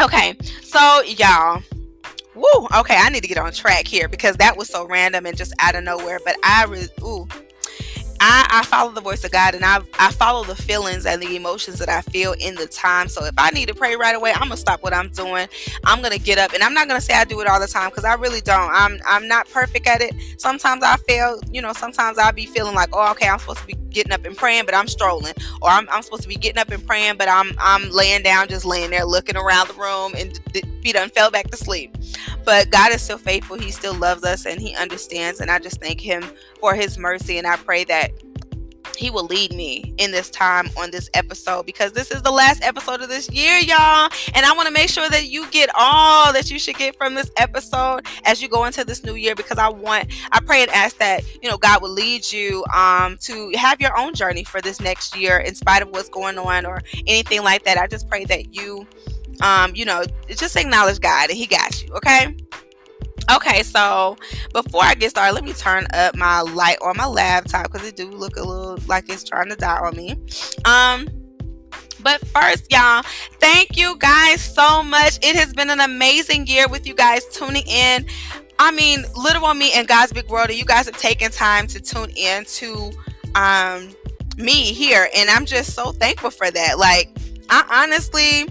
okay, 0.00 0.36
so 0.62 1.02
y'all. 1.02 1.62
Woo, 2.36 2.68
okay, 2.78 2.96
I 2.96 3.08
need 3.08 3.22
to 3.22 3.28
get 3.28 3.38
on 3.38 3.52
track 3.52 3.88
here 3.88 4.08
because 4.08 4.36
that 4.36 4.56
was 4.56 4.68
so 4.68 4.86
random 4.86 5.26
and 5.26 5.36
just 5.36 5.52
out 5.58 5.74
of 5.74 5.82
nowhere. 5.82 6.20
But 6.24 6.36
I, 6.44 6.64
ooh, 7.02 7.26
I, 8.20 8.46
I 8.50 8.64
follow 8.66 8.92
the 8.92 9.00
voice 9.00 9.24
of 9.24 9.30
God 9.32 9.54
and 9.54 9.64
I, 9.64 9.80
I 9.98 10.10
follow 10.12 10.44
the 10.44 10.54
feelings 10.54 11.06
and 11.06 11.22
the 11.22 11.36
emotions 11.36 11.78
that 11.78 11.88
I 11.88 12.02
feel 12.02 12.34
in 12.38 12.54
the 12.54 12.66
time. 12.66 13.08
So 13.08 13.24
if 13.24 13.34
I 13.38 13.50
need 13.50 13.68
to 13.68 13.74
pray 13.74 13.96
right 13.96 14.14
away, 14.14 14.32
I'm 14.32 14.42
gonna 14.42 14.58
stop 14.58 14.82
what 14.82 14.92
I'm 14.94 15.08
doing. 15.08 15.48
I'm 15.84 16.02
gonna 16.02 16.18
get 16.18 16.38
up 16.38 16.52
and 16.52 16.62
I'm 16.62 16.74
not 16.74 16.86
gonna 16.86 17.00
say 17.00 17.14
I 17.14 17.24
do 17.24 17.40
it 17.40 17.46
all 17.46 17.58
the 17.58 17.66
time 17.66 17.88
because 17.90 18.04
I 18.04 18.14
really 18.14 18.42
don't. 18.42 18.70
I'm 18.72 18.98
I'm 19.06 19.26
not 19.26 19.48
perfect 19.50 19.86
at 19.86 20.02
it. 20.02 20.14
Sometimes 20.38 20.82
I 20.84 20.96
fail, 21.08 21.40
you 21.50 21.62
know, 21.62 21.72
sometimes 21.72 22.18
I'll 22.18 22.32
be 22.32 22.46
feeling 22.46 22.74
like, 22.74 22.90
oh, 22.92 23.10
okay, 23.12 23.28
I'm 23.28 23.38
supposed 23.38 23.60
to 23.60 23.66
be 23.66 23.74
getting 23.90 24.12
up 24.12 24.24
and 24.24 24.36
praying, 24.36 24.66
but 24.66 24.74
I'm 24.74 24.86
strolling. 24.86 25.34
Or 25.62 25.70
I'm, 25.70 25.88
I'm 25.90 26.02
supposed 26.02 26.22
to 26.22 26.28
be 26.28 26.36
getting 26.36 26.58
up 26.58 26.70
and 26.70 26.86
praying, 26.86 27.16
but 27.16 27.28
I'm 27.28 27.52
I'm 27.58 27.90
laying 27.90 28.22
down, 28.22 28.48
just 28.48 28.66
laying 28.66 28.90
there 28.90 29.04
looking 29.04 29.36
around 29.36 29.68
the 29.68 29.74
room 29.74 30.14
and 30.16 30.38
be 30.82 30.92
done 30.92 31.10
fell 31.10 31.30
back 31.30 31.50
to 31.50 31.56
sleep. 31.56 31.96
But 32.44 32.70
God 32.70 32.92
is 32.92 33.02
still 33.02 33.18
faithful. 33.18 33.58
He 33.58 33.70
still 33.70 33.94
loves 33.94 34.24
us 34.24 34.46
and 34.46 34.60
he 34.60 34.74
understands. 34.74 35.40
And 35.40 35.50
I 35.50 35.58
just 35.58 35.80
thank 35.80 36.00
him 36.00 36.24
for 36.58 36.74
his 36.74 36.98
mercy. 36.98 37.38
And 37.38 37.46
I 37.46 37.56
pray 37.56 37.84
that 37.84 38.09
he 39.00 39.08
will 39.08 39.24
lead 39.24 39.54
me 39.54 39.94
in 39.96 40.10
this 40.10 40.28
time 40.28 40.68
on 40.76 40.90
this 40.90 41.08
episode 41.14 41.64
because 41.64 41.92
this 41.92 42.10
is 42.10 42.20
the 42.20 42.30
last 42.30 42.62
episode 42.62 43.00
of 43.00 43.08
this 43.08 43.30
year, 43.30 43.58
y'all. 43.58 44.10
And 44.34 44.44
I 44.44 44.52
want 44.54 44.66
to 44.66 44.72
make 44.72 44.90
sure 44.90 45.08
that 45.08 45.30
you 45.30 45.50
get 45.50 45.70
all 45.74 46.32
that 46.34 46.50
you 46.50 46.58
should 46.58 46.76
get 46.76 46.96
from 46.96 47.14
this 47.14 47.30
episode 47.38 48.06
as 48.26 48.42
you 48.42 48.48
go 48.48 48.66
into 48.66 48.84
this 48.84 49.02
new 49.02 49.14
year 49.14 49.34
because 49.34 49.56
I 49.56 49.70
want, 49.70 50.12
I 50.32 50.40
pray 50.40 50.60
and 50.60 50.70
ask 50.72 50.98
that, 50.98 51.24
you 51.42 51.48
know, 51.48 51.56
God 51.56 51.80
will 51.80 51.90
lead 51.90 52.30
you 52.30 52.62
um, 52.74 53.16
to 53.22 53.50
have 53.56 53.80
your 53.80 53.98
own 53.98 54.14
journey 54.14 54.44
for 54.44 54.60
this 54.60 54.80
next 54.80 55.16
year 55.16 55.38
in 55.38 55.54
spite 55.54 55.80
of 55.80 55.88
what's 55.88 56.10
going 56.10 56.36
on 56.36 56.66
or 56.66 56.82
anything 57.06 57.42
like 57.42 57.64
that. 57.64 57.78
I 57.78 57.86
just 57.86 58.06
pray 58.06 58.26
that 58.26 58.54
you, 58.54 58.86
um, 59.40 59.72
you 59.74 59.86
know, 59.86 60.04
just 60.28 60.56
acknowledge 60.56 61.00
God 61.00 61.30
and 61.30 61.38
He 61.38 61.46
got 61.46 61.82
you, 61.82 61.88
okay? 61.94 62.36
Okay, 63.34 63.62
so 63.62 64.16
before 64.52 64.82
I 64.82 64.94
get 64.94 65.10
started, 65.10 65.34
let 65.34 65.44
me 65.44 65.52
turn 65.52 65.86
up 65.92 66.16
my 66.16 66.40
light 66.40 66.78
on 66.82 66.96
my 66.96 67.06
laptop 67.06 67.70
because 67.70 67.86
it 67.86 67.96
do 67.96 68.10
look 68.10 68.36
a 68.36 68.42
little 68.42 68.78
like 68.86 69.08
it's 69.08 69.24
trying 69.24 69.48
to 69.50 69.56
die 69.56 69.78
on 69.78 69.96
me. 69.96 70.16
Um, 70.64 71.08
but 72.02 72.26
first, 72.28 72.72
y'all, 72.72 73.02
thank 73.38 73.76
you 73.76 73.96
guys 73.98 74.40
so 74.40 74.82
much. 74.82 75.18
It 75.22 75.36
has 75.36 75.52
been 75.52 75.70
an 75.70 75.80
amazing 75.80 76.46
year 76.46 76.66
with 76.68 76.86
you 76.86 76.94
guys 76.94 77.24
tuning 77.26 77.66
in. 77.66 78.06
I 78.58 78.70
mean, 78.72 79.04
Little 79.16 79.44
on 79.44 79.58
Me 79.58 79.72
and 79.74 79.86
God's 79.86 80.12
Big 80.12 80.28
World, 80.28 80.50
and 80.50 80.58
you 80.58 80.64
guys 80.64 80.86
have 80.86 80.98
taken 80.98 81.30
time 81.30 81.66
to 81.68 81.80
tune 81.80 82.10
in 82.16 82.44
to 82.44 82.92
um 83.34 83.90
me 84.36 84.72
here, 84.72 85.08
and 85.14 85.28
I'm 85.30 85.46
just 85.46 85.74
so 85.74 85.92
thankful 85.92 86.30
for 86.30 86.50
that. 86.50 86.78
Like, 86.78 87.10
I 87.48 87.82
honestly 87.84 88.48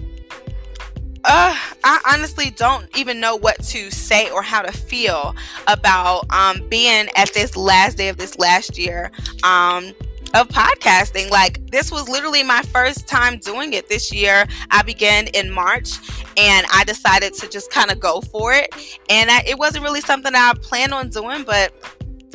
uh, 1.24 1.54
I 1.84 2.00
honestly 2.12 2.50
don't 2.50 2.86
even 2.96 3.20
know 3.20 3.36
what 3.36 3.62
to 3.64 3.90
say 3.90 4.30
or 4.30 4.42
how 4.42 4.62
to 4.62 4.72
feel 4.72 5.34
about 5.66 6.24
um, 6.30 6.66
being 6.68 7.08
at 7.16 7.32
this 7.34 7.56
last 7.56 7.98
day 7.98 8.08
of 8.08 8.16
this 8.16 8.38
last 8.38 8.78
year 8.78 9.10
um, 9.42 9.92
of 10.34 10.48
podcasting. 10.48 11.30
Like, 11.30 11.70
this 11.70 11.92
was 11.92 12.08
literally 12.08 12.42
my 12.42 12.62
first 12.62 13.06
time 13.06 13.38
doing 13.38 13.72
it 13.74 13.88
this 13.88 14.12
year. 14.12 14.46
I 14.70 14.82
began 14.82 15.26
in 15.28 15.50
March 15.50 15.98
and 16.36 16.66
I 16.72 16.84
decided 16.84 17.34
to 17.34 17.48
just 17.48 17.70
kind 17.70 17.90
of 17.90 18.00
go 18.00 18.20
for 18.20 18.52
it. 18.54 18.72
And 19.10 19.30
I, 19.30 19.42
it 19.46 19.58
wasn't 19.58 19.84
really 19.84 20.00
something 20.00 20.32
I 20.34 20.54
planned 20.62 20.94
on 20.94 21.10
doing, 21.10 21.44
but 21.44 21.72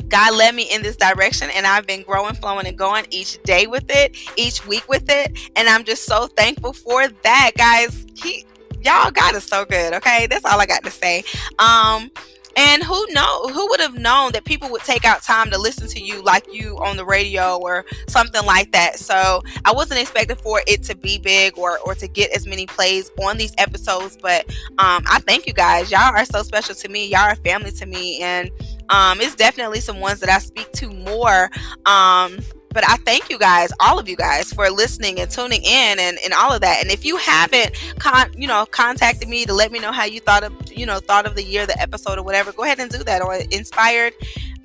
God 0.08 0.34
led 0.34 0.54
me 0.54 0.72
in 0.72 0.82
this 0.82 0.96
direction 0.96 1.50
and 1.54 1.66
I've 1.66 1.86
been 1.86 2.02
growing, 2.02 2.34
flowing, 2.34 2.66
and 2.66 2.78
going 2.78 3.06
each 3.10 3.42
day 3.42 3.66
with 3.66 3.86
it, 3.88 4.16
each 4.36 4.64
week 4.66 4.88
with 4.88 5.08
it. 5.08 5.36
And 5.56 5.68
I'm 5.68 5.82
just 5.82 6.04
so 6.04 6.28
thankful 6.28 6.72
for 6.72 7.08
that, 7.08 7.52
guys. 7.56 8.06
He, 8.14 8.44
y'all, 8.86 9.10
God 9.10 9.34
is 9.34 9.44
so 9.44 9.64
good. 9.64 9.92
Okay. 9.94 10.26
That's 10.28 10.44
all 10.44 10.60
I 10.60 10.66
got 10.66 10.84
to 10.84 10.90
say. 10.90 11.24
Um, 11.58 12.10
and 12.58 12.82
who 12.82 13.06
know 13.12 13.48
who 13.48 13.68
would 13.68 13.80
have 13.80 13.98
known 13.98 14.32
that 14.32 14.44
people 14.44 14.70
would 14.70 14.80
take 14.80 15.04
out 15.04 15.22
time 15.22 15.50
to 15.50 15.58
listen 15.58 15.86
to 15.88 16.00
you 16.00 16.22
like 16.22 16.46
you 16.50 16.78
on 16.78 16.96
the 16.96 17.04
radio 17.04 17.58
or 17.58 17.84
something 18.08 18.44
like 18.46 18.72
that. 18.72 18.98
So 18.98 19.42
I 19.66 19.72
wasn't 19.72 20.00
expecting 20.00 20.36
for 20.36 20.62
it 20.66 20.82
to 20.84 20.96
be 20.96 21.18
big 21.18 21.58
or 21.58 21.78
or 21.80 21.94
to 21.96 22.08
get 22.08 22.30
as 22.34 22.46
many 22.46 22.64
plays 22.64 23.10
on 23.22 23.36
these 23.36 23.54
episodes. 23.58 24.16
But 24.16 24.46
um, 24.78 25.04
I 25.06 25.20
thank 25.26 25.46
you 25.46 25.52
guys. 25.52 25.90
Y'all 25.90 26.00
are 26.00 26.24
so 26.24 26.42
special 26.42 26.74
to 26.76 26.88
me. 26.88 27.06
Y'all 27.06 27.20
are 27.20 27.34
family 27.36 27.72
to 27.72 27.84
me, 27.84 28.22
and 28.22 28.50
um, 28.88 29.20
it's 29.20 29.34
definitely 29.34 29.80
some 29.80 30.00
ones 30.00 30.20
that 30.20 30.30
I 30.30 30.38
speak 30.38 30.72
to 30.72 30.88
more. 30.88 31.50
Um, 31.84 32.38
but 32.76 32.86
I 32.86 32.96
thank 32.96 33.30
you 33.30 33.38
guys, 33.38 33.72
all 33.80 33.98
of 33.98 34.06
you 34.06 34.16
guys, 34.16 34.52
for 34.52 34.68
listening 34.68 35.18
and 35.18 35.30
tuning 35.30 35.62
in 35.62 35.98
and, 35.98 36.18
and 36.22 36.34
all 36.34 36.52
of 36.52 36.60
that. 36.60 36.82
And 36.82 36.92
if 36.92 37.06
you 37.06 37.16
haven't, 37.16 37.72
con- 37.98 38.30
you 38.36 38.46
know, 38.46 38.66
contacted 38.66 39.30
me 39.30 39.46
to 39.46 39.54
let 39.54 39.72
me 39.72 39.78
know 39.78 39.92
how 39.92 40.04
you 40.04 40.20
thought 40.20 40.44
of, 40.44 40.52
you 40.70 40.84
know, 40.84 40.98
thought 40.98 41.24
of 41.24 41.36
the 41.36 41.42
year, 41.42 41.64
the 41.64 41.80
episode, 41.80 42.18
or 42.18 42.22
whatever, 42.22 42.52
go 42.52 42.64
ahead 42.64 42.78
and 42.78 42.90
do 42.90 43.02
that 43.04 43.22
on 43.22 43.40
inspired 43.50 44.12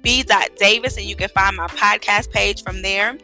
b.davis, 0.01 0.97
and 0.97 1.05
you 1.05 1.15
can 1.15 1.29
find 1.29 1.55
my 1.55 1.67
podcast 1.67 2.31
page 2.31 2.63
from 2.63 2.81
there. 2.81 3.17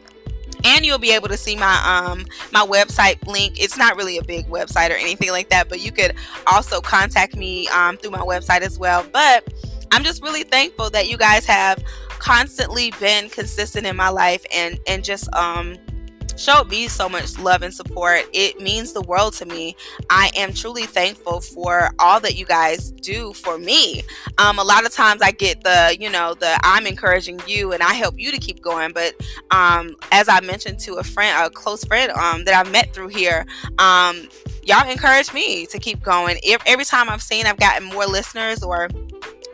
And 0.64 0.86
you'll 0.86 0.96
be 0.96 1.12
able 1.12 1.28
to 1.28 1.36
see 1.36 1.54
my 1.54 1.76
um 1.84 2.24
my 2.50 2.64
website 2.64 3.24
link. 3.26 3.62
It's 3.62 3.76
not 3.76 3.94
really 3.94 4.16
a 4.16 4.24
big 4.24 4.48
website 4.48 4.88
or 4.88 4.94
anything 4.94 5.30
like 5.30 5.50
that 5.50 5.68
but 5.68 5.80
you 5.80 5.92
could 5.92 6.14
also 6.46 6.80
contact 6.80 7.36
me 7.36 7.68
um, 7.68 7.98
through 7.98 8.10
my 8.10 8.22
website 8.22 8.62
as 8.62 8.78
well. 8.78 9.04
But 9.12 9.52
i'm 9.90 10.04
just 10.04 10.22
really 10.22 10.42
thankful 10.42 10.90
that 10.90 11.08
you 11.08 11.16
guys 11.16 11.46
have 11.46 11.82
constantly 12.18 12.92
been 13.00 13.28
consistent 13.28 13.86
in 13.86 13.96
my 13.96 14.08
life 14.08 14.44
and 14.54 14.78
and 14.86 15.04
just 15.04 15.32
um 15.34 15.76
showed 16.38 16.68
me 16.68 16.88
so 16.88 17.08
much 17.08 17.38
love 17.38 17.62
and 17.62 17.74
support. 17.74 18.24
It 18.32 18.60
means 18.60 18.92
the 18.92 19.02
world 19.02 19.34
to 19.34 19.46
me. 19.46 19.76
I 20.08 20.30
am 20.36 20.52
truly 20.54 20.86
thankful 20.86 21.40
for 21.40 21.90
all 21.98 22.20
that 22.20 22.36
you 22.36 22.46
guys 22.46 22.92
do 22.92 23.32
for 23.32 23.58
me. 23.58 24.02
Um, 24.38 24.58
a 24.58 24.62
lot 24.62 24.86
of 24.86 24.92
times 24.92 25.20
I 25.20 25.32
get 25.32 25.64
the, 25.64 25.96
you 25.98 26.08
know, 26.08 26.34
the 26.34 26.58
I'm 26.62 26.86
encouraging 26.86 27.40
you 27.46 27.72
and 27.72 27.82
I 27.82 27.94
help 27.94 28.18
you 28.18 28.30
to 28.30 28.38
keep 28.38 28.62
going. 28.62 28.92
But 28.92 29.14
um, 29.50 29.96
as 30.12 30.28
I 30.28 30.40
mentioned 30.40 30.78
to 30.80 30.94
a 30.94 31.04
friend, 31.04 31.44
a 31.44 31.50
close 31.50 31.84
friend 31.84 32.12
um, 32.12 32.44
that 32.44 32.54
I've 32.54 32.72
met 32.72 32.94
through 32.94 33.08
here, 33.08 33.44
um, 33.78 34.28
y'all 34.62 34.88
encourage 34.88 35.32
me 35.32 35.66
to 35.66 35.78
keep 35.78 36.02
going. 36.02 36.38
Every 36.66 36.84
time 36.84 37.08
I've 37.08 37.22
seen 37.22 37.46
I've 37.46 37.58
gotten 37.58 37.88
more 37.88 38.06
listeners 38.06 38.62
or 38.62 38.88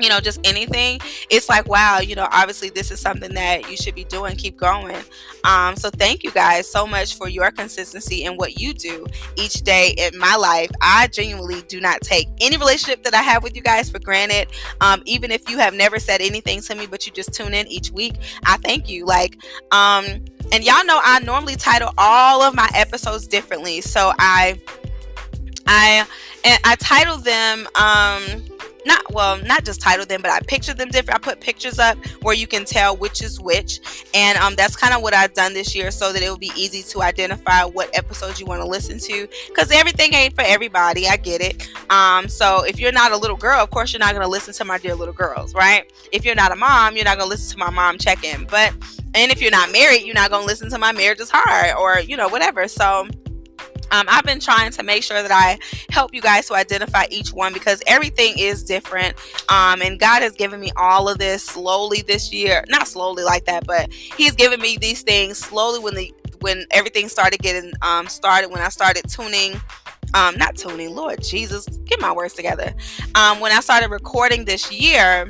you 0.00 0.08
know, 0.08 0.20
just 0.20 0.40
anything, 0.44 1.00
it's 1.30 1.48
like, 1.48 1.68
wow, 1.68 2.00
you 2.00 2.14
know, 2.14 2.28
obviously 2.32 2.70
this 2.70 2.90
is 2.90 3.00
something 3.00 3.32
that 3.34 3.70
you 3.70 3.76
should 3.76 3.94
be 3.94 4.04
doing, 4.04 4.36
keep 4.36 4.56
going. 4.56 4.96
Um, 5.44 5.76
so 5.76 5.90
thank 5.90 6.24
you 6.24 6.30
guys 6.30 6.70
so 6.70 6.86
much 6.86 7.16
for 7.16 7.28
your 7.28 7.50
consistency 7.50 8.24
and 8.24 8.36
what 8.36 8.58
you 8.60 8.74
do 8.74 9.06
each 9.36 9.62
day 9.62 9.94
in 9.96 10.18
my 10.18 10.34
life. 10.36 10.70
I 10.80 11.06
genuinely 11.08 11.62
do 11.62 11.80
not 11.80 12.00
take 12.00 12.28
any 12.40 12.56
relationship 12.56 13.02
that 13.04 13.14
I 13.14 13.22
have 13.22 13.42
with 13.42 13.54
you 13.54 13.62
guys 13.62 13.90
for 13.90 13.98
granted. 13.98 14.48
Um, 14.80 15.02
even 15.06 15.30
if 15.30 15.48
you 15.48 15.58
have 15.58 15.74
never 15.74 15.98
said 15.98 16.20
anything 16.20 16.60
to 16.62 16.74
me, 16.74 16.86
but 16.86 17.06
you 17.06 17.12
just 17.12 17.32
tune 17.32 17.54
in 17.54 17.68
each 17.68 17.90
week, 17.90 18.14
I 18.44 18.56
thank 18.58 18.88
you. 18.88 19.04
Like, 19.04 19.38
um, 19.70 20.04
and 20.52 20.64
y'all 20.64 20.84
know 20.84 21.00
I 21.02 21.20
normally 21.20 21.56
title 21.56 21.92
all 21.98 22.42
of 22.42 22.54
my 22.54 22.68
episodes 22.74 23.26
differently. 23.26 23.80
So 23.80 24.12
I, 24.18 24.60
I, 25.66 26.06
and 26.44 26.60
I 26.64 26.76
title 26.76 27.16
them, 27.18 27.66
um, 27.76 28.53
not 28.86 29.12
well 29.12 29.36
not 29.44 29.64
just 29.64 29.80
title 29.80 30.06
them 30.06 30.20
but 30.22 30.30
i 30.30 30.40
picture 30.40 30.74
them 30.74 30.88
different. 30.88 31.20
I 31.20 31.22
put 31.22 31.40
pictures 31.40 31.78
up 31.78 31.96
where 32.22 32.34
you 32.34 32.46
can 32.46 32.64
tell 32.64 32.96
which 32.96 33.22
is 33.22 33.40
which. 33.40 33.80
And 34.14 34.38
um, 34.38 34.54
that's 34.56 34.76
kind 34.76 34.94
of 34.94 35.02
what 35.02 35.14
i've 35.14 35.34
done 35.34 35.54
this 35.54 35.74
year 35.74 35.90
so 35.90 36.12
that 36.12 36.22
it 36.22 36.28
will 36.28 36.38
be 36.38 36.52
easy 36.56 36.82
to 36.82 37.02
identify 37.02 37.64
what 37.64 37.96
episodes 37.96 38.40
you 38.40 38.46
want 38.46 38.60
to 38.60 38.66
listen 38.66 38.98
to 39.00 39.28
because 39.48 39.70
everything 39.70 40.14
ain't 40.14 40.34
for 40.34 40.42
everybody. 40.42 41.06
I 41.08 41.16
get 41.16 41.40
it. 41.40 41.68
Um, 41.90 42.28
so 42.28 42.64
if 42.64 42.78
you're 42.78 42.92
not 42.92 43.12
a 43.12 43.16
little 43.16 43.36
girl 43.36 43.60
of 43.60 43.70
course 43.70 43.92
you're 43.92 44.00
not 44.00 44.12
going 44.12 44.24
to 44.24 44.30
listen 44.30 44.54
to 44.54 44.64
my 44.64 44.78
dear 44.78 44.94
little 44.94 45.14
girls 45.14 45.54
right? 45.54 45.90
If 46.12 46.24
you're 46.24 46.34
not 46.34 46.52
a 46.52 46.56
mom 46.56 46.96
you're 46.96 47.04
not 47.04 47.18
going 47.18 47.28
to 47.28 47.34
listen 47.34 47.52
to 47.52 47.58
my 47.58 47.70
mom 47.70 47.98
check-in. 47.98 48.46
But 48.46 48.72
and 49.14 49.30
if 49.30 49.40
you're 49.40 49.50
not 49.50 49.72
married 49.72 50.02
you're 50.02 50.14
not 50.14 50.30
going 50.30 50.42
to 50.42 50.46
listen 50.46 50.70
to 50.70 50.78
my 50.78 50.92
marriage 50.92 51.20
is 51.20 51.30
hard 51.30 51.74
or 51.76 52.00
you 52.00 52.16
know 52.16 52.28
whatever. 52.28 52.68
So 52.68 53.08
um, 53.90 54.06
I've 54.08 54.24
been 54.24 54.40
trying 54.40 54.70
to 54.72 54.82
make 54.82 55.02
sure 55.02 55.22
that 55.22 55.30
I 55.30 55.58
help 55.90 56.14
you 56.14 56.20
guys 56.20 56.46
to 56.48 56.54
identify 56.54 57.04
each 57.10 57.32
one 57.32 57.52
because 57.52 57.82
everything 57.86 58.38
is 58.38 58.62
different. 58.64 59.16
Um, 59.48 59.82
and 59.82 59.98
God 59.98 60.22
has 60.22 60.34
given 60.34 60.60
me 60.60 60.70
all 60.76 61.08
of 61.08 61.18
this 61.18 61.44
slowly 61.44 62.02
this 62.02 62.32
year. 62.32 62.64
Not 62.68 62.88
slowly 62.88 63.24
like 63.24 63.44
that, 63.46 63.66
but 63.66 63.92
He's 63.92 64.32
given 64.32 64.60
me 64.60 64.76
these 64.76 65.02
things 65.02 65.38
slowly 65.38 65.78
when 65.78 65.94
the 65.94 66.12
when 66.40 66.66
everything 66.70 67.08
started 67.08 67.40
getting 67.40 67.72
um, 67.82 68.08
started. 68.08 68.50
When 68.50 68.60
I 68.60 68.68
started 68.68 69.08
tuning. 69.08 69.60
Um, 70.12 70.36
not 70.36 70.54
tuning, 70.54 70.94
Lord 70.94 71.20
Jesus, 71.24 71.66
get 71.86 72.00
my 72.00 72.12
words 72.12 72.34
together. 72.34 72.72
Um, 73.16 73.40
when 73.40 73.50
I 73.50 73.58
started 73.58 73.90
recording 73.90 74.44
this 74.44 74.70
year, 74.70 75.26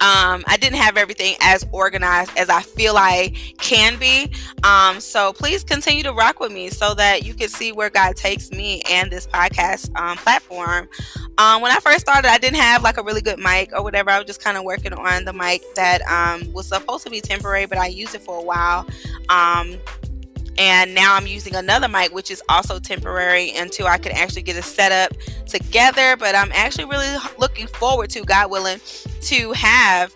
um, 0.00 0.44
I 0.46 0.56
didn't 0.58 0.78
have 0.78 0.96
everything 0.96 1.36
as 1.40 1.66
organized 1.72 2.32
as 2.36 2.48
I 2.48 2.62
feel 2.62 2.96
I 2.96 3.32
can 3.58 3.98
be. 3.98 4.30
Um, 4.62 5.00
so 5.00 5.32
please 5.32 5.64
continue 5.64 6.02
to 6.02 6.12
rock 6.12 6.40
with 6.40 6.52
me 6.52 6.70
so 6.70 6.94
that 6.94 7.24
you 7.24 7.34
can 7.34 7.48
see 7.48 7.72
where 7.72 7.90
God 7.90 8.16
takes 8.16 8.50
me 8.50 8.82
and 8.90 9.10
this 9.10 9.26
podcast 9.26 9.94
um, 9.98 10.16
platform. 10.18 10.88
Um, 11.38 11.62
when 11.62 11.72
I 11.72 11.80
first 11.80 12.00
started, 12.00 12.28
I 12.28 12.38
didn't 12.38 12.58
have 12.58 12.82
like 12.82 12.96
a 12.96 13.02
really 13.02 13.20
good 13.20 13.38
mic 13.38 13.72
or 13.72 13.82
whatever. 13.82 14.10
I 14.10 14.18
was 14.18 14.26
just 14.26 14.42
kind 14.42 14.56
of 14.56 14.64
working 14.64 14.92
on 14.92 15.24
the 15.24 15.32
mic 15.32 15.62
that 15.74 16.02
um, 16.02 16.52
was 16.52 16.66
supposed 16.68 17.04
to 17.04 17.10
be 17.10 17.20
temporary, 17.20 17.66
but 17.66 17.78
I 17.78 17.86
used 17.86 18.14
it 18.14 18.22
for 18.22 18.38
a 18.38 18.42
while. 18.42 18.86
And 20.58 20.94
now 20.94 21.14
I'm 21.14 21.26
using 21.26 21.54
another 21.54 21.88
mic, 21.88 22.14
which 22.14 22.30
is 22.30 22.42
also 22.48 22.78
temporary 22.78 23.52
until 23.56 23.86
I 23.86 23.98
can 23.98 24.12
actually 24.12 24.42
get 24.42 24.56
a 24.56 24.62
setup 24.62 25.12
together. 25.46 26.16
But 26.16 26.34
I'm 26.34 26.52
actually 26.52 26.84
really 26.84 27.16
looking 27.38 27.66
forward 27.66 28.10
to, 28.10 28.22
God 28.22 28.50
willing, 28.50 28.80
to 29.22 29.52
have 29.52 30.14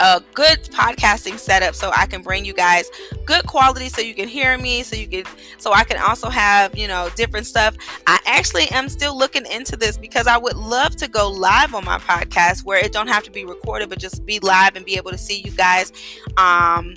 a 0.00 0.20
good 0.34 0.58
podcasting 0.64 1.38
setup 1.38 1.74
so 1.74 1.92
I 1.94 2.06
can 2.06 2.22
bring 2.22 2.44
you 2.44 2.52
guys 2.52 2.90
good 3.24 3.46
quality 3.46 3.88
so 3.88 4.00
you 4.00 4.14
can 4.14 4.28
hear 4.28 4.58
me 4.58 4.82
so 4.82 4.96
you 4.96 5.06
can 5.06 5.24
so 5.58 5.72
I 5.72 5.84
can 5.84 5.98
also 5.98 6.28
have 6.28 6.76
you 6.76 6.88
know 6.88 7.08
different 7.14 7.46
stuff 7.46 7.76
I 8.06 8.18
actually 8.26 8.68
am 8.70 8.88
still 8.88 9.16
looking 9.16 9.46
into 9.46 9.76
this 9.76 9.96
because 9.96 10.26
I 10.26 10.36
would 10.36 10.56
love 10.56 10.96
to 10.96 11.08
go 11.08 11.30
live 11.30 11.74
on 11.74 11.84
my 11.84 11.98
podcast 11.98 12.64
where 12.64 12.84
it 12.84 12.92
don't 12.92 13.06
have 13.06 13.22
to 13.24 13.30
be 13.30 13.44
recorded 13.44 13.88
but 13.88 13.98
just 13.98 14.26
be 14.26 14.40
live 14.40 14.74
and 14.74 14.84
be 14.84 14.96
able 14.96 15.12
to 15.12 15.18
see 15.18 15.42
you 15.44 15.52
guys 15.52 15.92
um 16.36 16.94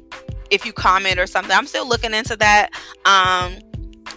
if 0.49 0.65
you 0.65 0.73
comment 0.73 1.19
or 1.19 1.27
something. 1.27 1.51
I'm 1.51 1.67
still 1.67 1.87
looking 1.87 2.13
into 2.13 2.35
that. 2.37 2.69
Um, 3.05 3.55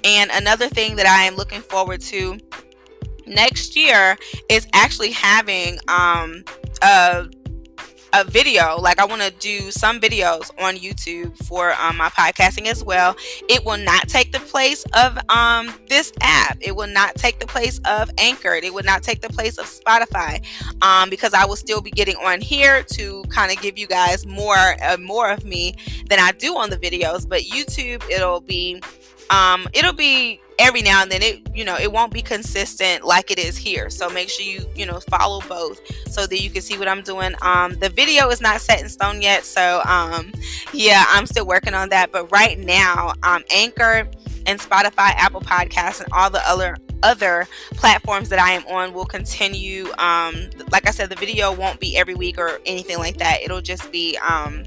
and 0.04 0.30
another 0.32 0.68
thing 0.68 0.96
that 0.96 1.06
I 1.06 1.24
am 1.24 1.36
looking 1.36 1.60
forward 1.60 2.00
to 2.02 2.38
next 3.26 3.76
year 3.76 4.16
is 4.48 4.66
actually 4.72 5.12
having 5.12 5.78
um, 5.88 6.44
a 6.82 7.26
a 8.12 8.24
video 8.24 8.78
like 8.80 8.98
i 8.98 9.04
want 9.04 9.22
to 9.22 9.30
do 9.38 9.70
some 9.70 10.00
videos 10.00 10.50
on 10.58 10.76
youtube 10.76 11.36
for 11.46 11.72
um, 11.74 11.96
my 11.96 12.08
podcasting 12.10 12.66
as 12.66 12.82
well. 12.84 13.16
It 13.48 13.64
will 13.64 13.76
not 13.76 14.08
take 14.08 14.32
the 14.32 14.40
place 14.40 14.84
of 14.94 15.18
um, 15.28 15.72
this 15.88 16.12
app. 16.20 16.58
It 16.60 16.74
will 16.74 16.88
not 16.88 17.14
take 17.14 17.38
the 17.38 17.46
place 17.46 17.80
of 17.84 18.10
anchor. 18.18 18.54
It 18.54 18.72
will 18.72 18.84
not 18.84 19.02
take 19.02 19.20
the 19.20 19.28
place 19.28 19.58
of 19.58 19.66
spotify 19.66 20.44
um, 20.82 21.10
because 21.10 21.34
i 21.34 21.44
will 21.44 21.56
still 21.56 21.80
be 21.80 21.90
getting 21.90 22.16
on 22.16 22.40
here 22.40 22.82
to 22.82 23.22
kind 23.28 23.52
of 23.52 23.60
give 23.62 23.78
you 23.78 23.86
guys 23.86 24.26
more 24.26 24.76
uh, 24.82 24.96
more 24.98 25.30
of 25.30 25.44
me 25.44 25.74
than 26.08 26.18
i 26.18 26.32
do 26.32 26.56
on 26.56 26.70
the 26.70 26.76
videos. 26.76 27.28
But 27.28 27.42
youtube 27.42 28.08
it'll 28.10 28.40
be 28.40 28.80
um, 29.30 29.66
it'll 29.72 29.92
be 29.92 30.40
every 30.60 30.82
now 30.82 31.02
and 31.02 31.10
then 31.10 31.22
it 31.22 31.40
you 31.54 31.64
know 31.64 31.76
it 31.76 31.90
won't 31.90 32.12
be 32.12 32.20
consistent 32.20 33.02
like 33.02 33.30
it 33.30 33.38
is 33.38 33.56
here 33.56 33.88
so 33.88 34.10
make 34.10 34.28
sure 34.28 34.44
you 34.44 34.64
you 34.76 34.84
know 34.84 35.00
follow 35.08 35.40
both 35.48 35.80
so 36.06 36.26
that 36.26 36.40
you 36.40 36.50
can 36.50 36.60
see 36.60 36.78
what 36.78 36.86
i'm 36.86 37.00
doing 37.00 37.34
um 37.40 37.72
the 37.80 37.88
video 37.88 38.28
is 38.28 38.42
not 38.42 38.60
set 38.60 38.80
in 38.80 38.88
stone 38.88 39.22
yet 39.22 39.44
so 39.44 39.80
um 39.86 40.30
yeah 40.74 41.04
i'm 41.08 41.24
still 41.24 41.46
working 41.46 41.72
on 41.72 41.88
that 41.88 42.12
but 42.12 42.30
right 42.30 42.58
now 42.58 43.12
um 43.22 43.42
anchor 43.50 44.06
and 44.46 44.60
spotify 44.60 45.12
apple 45.16 45.40
podcasts 45.40 46.00
and 46.00 46.12
all 46.12 46.28
the 46.28 46.46
other 46.46 46.76
other 47.02 47.48
platforms 47.70 48.28
that 48.28 48.38
I 48.38 48.52
am 48.52 48.66
on 48.66 48.92
will 48.92 49.06
continue. 49.06 49.86
Um, 49.96 50.50
like 50.70 50.86
I 50.86 50.90
said, 50.90 51.08
the 51.08 51.16
video 51.16 51.50
won't 51.50 51.80
be 51.80 51.96
every 51.96 52.14
week 52.14 52.38
or 52.38 52.60
anything 52.66 52.98
like 52.98 53.16
that. 53.16 53.40
It'll 53.42 53.62
just 53.62 53.90
be 53.90 54.18
um, 54.18 54.64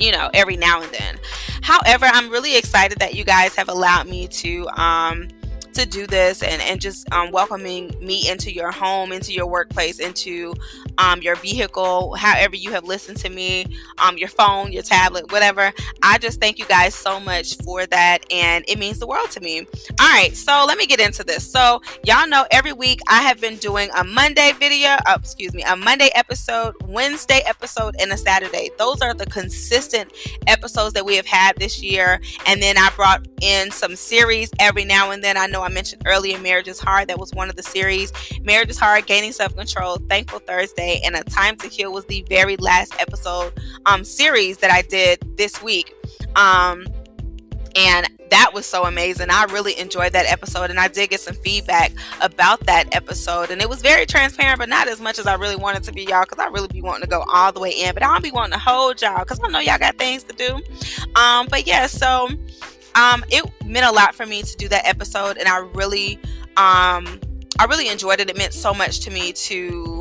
you 0.00 0.10
know, 0.10 0.30
every 0.34 0.56
now 0.56 0.82
and 0.82 0.92
then. 0.92 1.18
However, 1.62 2.06
I'm 2.06 2.30
really 2.30 2.56
excited 2.56 2.98
that 2.98 3.14
you 3.14 3.24
guys 3.24 3.54
have 3.54 3.68
allowed 3.68 4.08
me 4.08 4.26
to 4.28 4.68
um, 4.70 5.28
to 5.74 5.86
do 5.86 6.06
this 6.06 6.42
and, 6.42 6.60
and 6.62 6.80
just 6.80 7.10
um, 7.12 7.30
welcoming 7.30 7.94
me 8.00 8.28
into 8.28 8.52
your 8.52 8.72
home, 8.72 9.12
into 9.12 9.32
your 9.32 9.46
workplace, 9.46 10.00
into 10.00 10.54
um, 11.00 11.22
your 11.22 11.36
vehicle, 11.36 12.14
however 12.14 12.56
you 12.56 12.70
have 12.72 12.84
listened 12.84 13.16
to 13.18 13.30
me, 13.30 13.64
um, 13.98 14.18
your 14.18 14.28
phone, 14.28 14.70
your 14.70 14.82
tablet, 14.82 15.32
whatever. 15.32 15.72
I 16.02 16.18
just 16.18 16.40
thank 16.40 16.58
you 16.58 16.66
guys 16.66 16.94
so 16.94 17.18
much 17.18 17.56
for 17.58 17.86
that, 17.86 18.18
and 18.30 18.64
it 18.68 18.78
means 18.78 18.98
the 18.98 19.06
world 19.06 19.30
to 19.30 19.40
me. 19.40 19.60
All 20.00 20.08
right, 20.08 20.36
so 20.36 20.64
let 20.66 20.76
me 20.76 20.86
get 20.86 21.00
into 21.00 21.24
this. 21.24 21.50
So, 21.50 21.80
y'all 22.04 22.28
know 22.28 22.44
every 22.50 22.74
week 22.74 23.00
I 23.08 23.22
have 23.22 23.40
been 23.40 23.56
doing 23.56 23.88
a 23.96 24.04
Monday 24.04 24.52
video, 24.58 24.96
oh, 25.06 25.14
excuse 25.14 25.54
me, 25.54 25.62
a 25.62 25.74
Monday 25.74 26.10
episode, 26.14 26.74
Wednesday 26.84 27.40
episode, 27.46 27.96
and 27.98 28.12
a 28.12 28.16
Saturday. 28.16 28.70
Those 28.78 29.00
are 29.00 29.14
the 29.14 29.26
consistent 29.26 30.12
episodes 30.46 30.92
that 30.94 31.04
we 31.04 31.16
have 31.16 31.26
had 31.26 31.56
this 31.56 31.82
year. 31.82 32.20
And 32.46 32.62
then 32.62 32.76
I 32.76 32.90
brought 32.94 33.26
in 33.40 33.70
some 33.70 33.96
series 33.96 34.50
every 34.58 34.84
now 34.84 35.12
and 35.12 35.24
then. 35.24 35.36
I 35.36 35.46
know 35.46 35.62
I 35.62 35.68
mentioned 35.68 36.02
earlier 36.06 36.38
Marriage 36.38 36.68
is 36.68 36.78
Hard. 36.78 37.08
That 37.08 37.18
was 37.18 37.32
one 37.32 37.48
of 37.48 37.56
the 37.56 37.62
series. 37.62 38.12
Marriage 38.42 38.70
is 38.70 38.78
Hard, 38.78 39.06
Gaining 39.06 39.32
Self 39.32 39.56
Control, 39.56 39.96
Thankful 40.08 40.40
Thursday, 40.40 40.89
and 41.04 41.16
A 41.16 41.24
Time 41.24 41.56
to 41.58 41.68
Heal 41.68 41.92
was 41.92 42.04
the 42.06 42.24
very 42.28 42.56
last 42.56 42.94
episode 42.98 43.52
um 43.86 44.04
series 44.04 44.58
that 44.58 44.70
I 44.70 44.82
did 44.82 45.36
this 45.36 45.62
week. 45.62 45.94
Um 46.36 46.86
and 47.76 48.08
that 48.30 48.52
was 48.54 48.64
so 48.64 48.84
amazing. 48.84 49.28
I 49.30 49.44
really 49.44 49.78
enjoyed 49.78 50.12
that 50.12 50.26
episode, 50.26 50.70
and 50.70 50.80
I 50.80 50.88
did 50.88 51.10
get 51.10 51.20
some 51.20 51.34
feedback 51.34 51.92
about 52.20 52.60
that 52.66 52.94
episode. 52.94 53.50
And 53.50 53.60
it 53.60 53.68
was 53.68 53.82
very 53.82 54.06
transparent, 54.06 54.58
but 54.58 54.68
not 54.68 54.88
as 54.88 55.00
much 55.00 55.18
as 55.18 55.26
I 55.26 55.34
really 55.34 55.56
wanted 55.56 55.82
to 55.84 55.92
be, 55.92 56.04
y'all, 56.04 56.22
because 56.22 56.38
I 56.38 56.48
really 56.48 56.68
be 56.68 56.80
wanting 56.80 57.02
to 57.02 57.08
go 57.08 57.24
all 57.32 57.52
the 57.52 57.60
way 57.60 57.70
in. 57.70 57.92
But 57.92 58.02
I 58.02 58.06
don't 58.06 58.22
be 58.22 58.30
wanting 58.30 58.52
to 58.52 58.58
hold 58.58 59.02
y'all 59.02 59.18
because 59.20 59.40
I 59.42 59.48
know 59.48 59.58
y'all 59.58 59.78
got 59.78 59.98
things 59.98 60.22
to 60.24 60.34
do. 60.34 60.60
Um, 61.20 61.48
but 61.50 61.66
yeah, 61.66 61.86
so 61.86 62.28
um, 62.94 63.24
it 63.30 63.44
meant 63.64 63.86
a 63.86 63.92
lot 63.92 64.14
for 64.14 64.26
me 64.26 64.42
to 64.42 64.56
do 64.56 64.68
that 64.68 64.86
episode, 64.86 65.36
and 65.36 65.48
I 65.48 65.58
really, 65.58 66.16
um, 66.56 67.20
I 67.58 67.66
really 67.68 67.88
enjoyed 67.88 68.20
it. 68.20 68.30
It 68.30 68.38
meant 68.38 68.52
so 68.52 68.72
much 68.72 69.00
to 69.00 69.10
me 69.10 69.32
to 69.32 69.99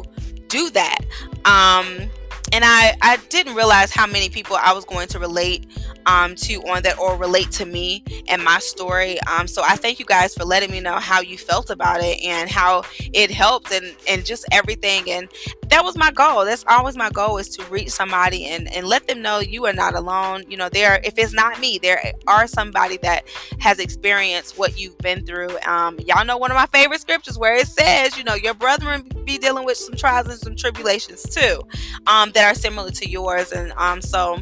do 0.50 0.70
that. 0.72 1.00
Um, 1.46 2.10
and 2.52 2.66
I, 2.66 2.98
I 3.02 3.18
didn't 3.30 3.56
realize 3.56 3.92
how 3.92 4.08
many 4.08 4.30
people 4.30 4.58
I 4.60 4.74
was 4.74 4.86
going 4.86 5.08
to 5.10 5.20
relate 5.20 5.68
um, 6.10 6.34
to 6.36 6.56
on 6.64 6.82
that 6.82 6.98
or 6.98 7.16
relate 7.16 7.52
to 7.52 7.66
me 7.66 8.04
and 8.28 8.44
my 8.44 8.58
story. 8.60 9.22
Um, 9.24 9.48
so 9.48 9.62
I 9.64 9.76
thank 9.76 10.00
you 10.00 10.06
guys 10.06 10.34
for 10.34 10.44
letting 10.44 10.72
me 10.72 10.80
know 10.80 10.96
how 10.96 11.22
you 11.22 11.38
felt 11.38 11.70
about 11.70 12.02
it 12.02 12.22
and 12.24 12.50
how 12.50 12.84
it 13.14 13.30
helped 13.30 13.72
and, 13.72 13.96
and 14.08 14.26
just 14.26 14.46
everything. 14.52 15.10
And 15.10 15.30
that 15.70 15.84
was 15.84 15.96
my 15.96 16.12
goal. 16.12 16.46
That's 16.46 16.66
always 16.68 16.98
my 16.98 17.12
goal 17.12 17.38
is 17.38 17.50
to 17.50 17.64
reach 17.66 17.90
somebody 17.90 18.46
and, 18.48 18.74
and 18.74 18.88
let 18.88 19.08
them 19.08 19.22
know 19.22 19.40
you 19.40 19.66
are 19.68 19.74
not 19.74 19.94
alone. 19.94 20.44
You 20.50 20.58
know, 20.58 20.70
there, 20.70 21.00
if 21.04 21.18
it's 21.18 21.34
not 21.34 21.60
me, 21.60 21.78
there 21.78 22.14
are 22.28 22.48
somebody 22.48 22.98
that 22.98 23.28
has 23.60 23.78
experienced 23.78 24.58
what 24.58 24.80
you've 24.80 24.98
been 24.98 25.26
through. 25.26 25.60
Um, 25.66 26.00
y'all 26.00 26.26
know 26.26 26.38
one 26.38 26.50
of 26.50 26.56
my 26.56 26.66
favorite 26.66 27.02
scriptures 27.02 27.38
where 27.38 27.56
it 27.56 27.68
says, 27.68 28.18
you 28.18 28.24
know, 28.24 28.34
your 28.34 28.56
brethren 28.56 29.08
be 29.26 29.38
dealing 29.38 29.66
with 29.66 29.78
some 29.78 29.96
trials 29.96 30.28
and 30.28 30.40
some 30.40 30.56
tribulations 30.56 31.24
too, 31.24 31.62
um, 32.08 32.32
that 32.32 32.52
are 32.52 32.56
similar 32.56 32.90
to 32.90 33.08
yours. 33.08 33.52
And 33.52 33.72
um, 33.78 34.02
so 34.02 34.40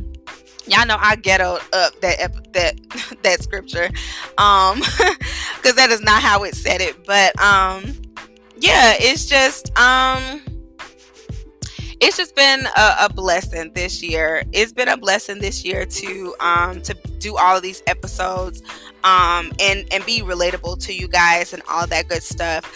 y'all 0.67 0.85
know 0.85 0.97
I 0.99 1.15
ghettoed 1.15 1.61
up 1.73 1.99
that 2.01 2.53
that 2.53 2.79
that 3.23 3.41
scripture, 3.41 3.89
um, 4.37 4.79
because 5.57 5.75
that 5.75 5.89
is 5.89 6.01
not 6.01 6.21
how 6.21 6.43
it 6.43 6.55
said 6.55 6.81
it. 6.81 7.05
But 7.05 7.39
um, 7.41 7.93
yeah, 8.59 8.93
it's 8.97 9.25
just 9.25 9.77
um 9.77 10.41
it's 11.99 12.17
just 12.17 12.35
been 12.35 12.67
a, 12.77 12.95
a, 13.01 13.09
blessing 13.13 13.71
this 13.73 14.03
year. 14.03 14.43
It's 14.51 14.71
been 14.71 14.87
a 14.87 14.97
blessing 14.97 15.39
this 15.39 15.65
year 15.65 15.85
to 15.85 16.35
um 16.39 16.81
to 16.83 16.93
do 17.19 17.37
all 17.37 17.57
of 17.57 17.63
these 17.63 17.81
episodes 17.87 18.61
um 19.03 19.51
and 19.59 19.85
and 19.91 20.05
be 20.05 20.21
relatable 20.21 20.83
to 20.85 20.93
you 20.93 21.07
guys 21.07 21.53
and 21.53 21.63
all 21.69 21.87
that 21.87 22.07
good 22.07 22.23
stuff. 22.23 22.71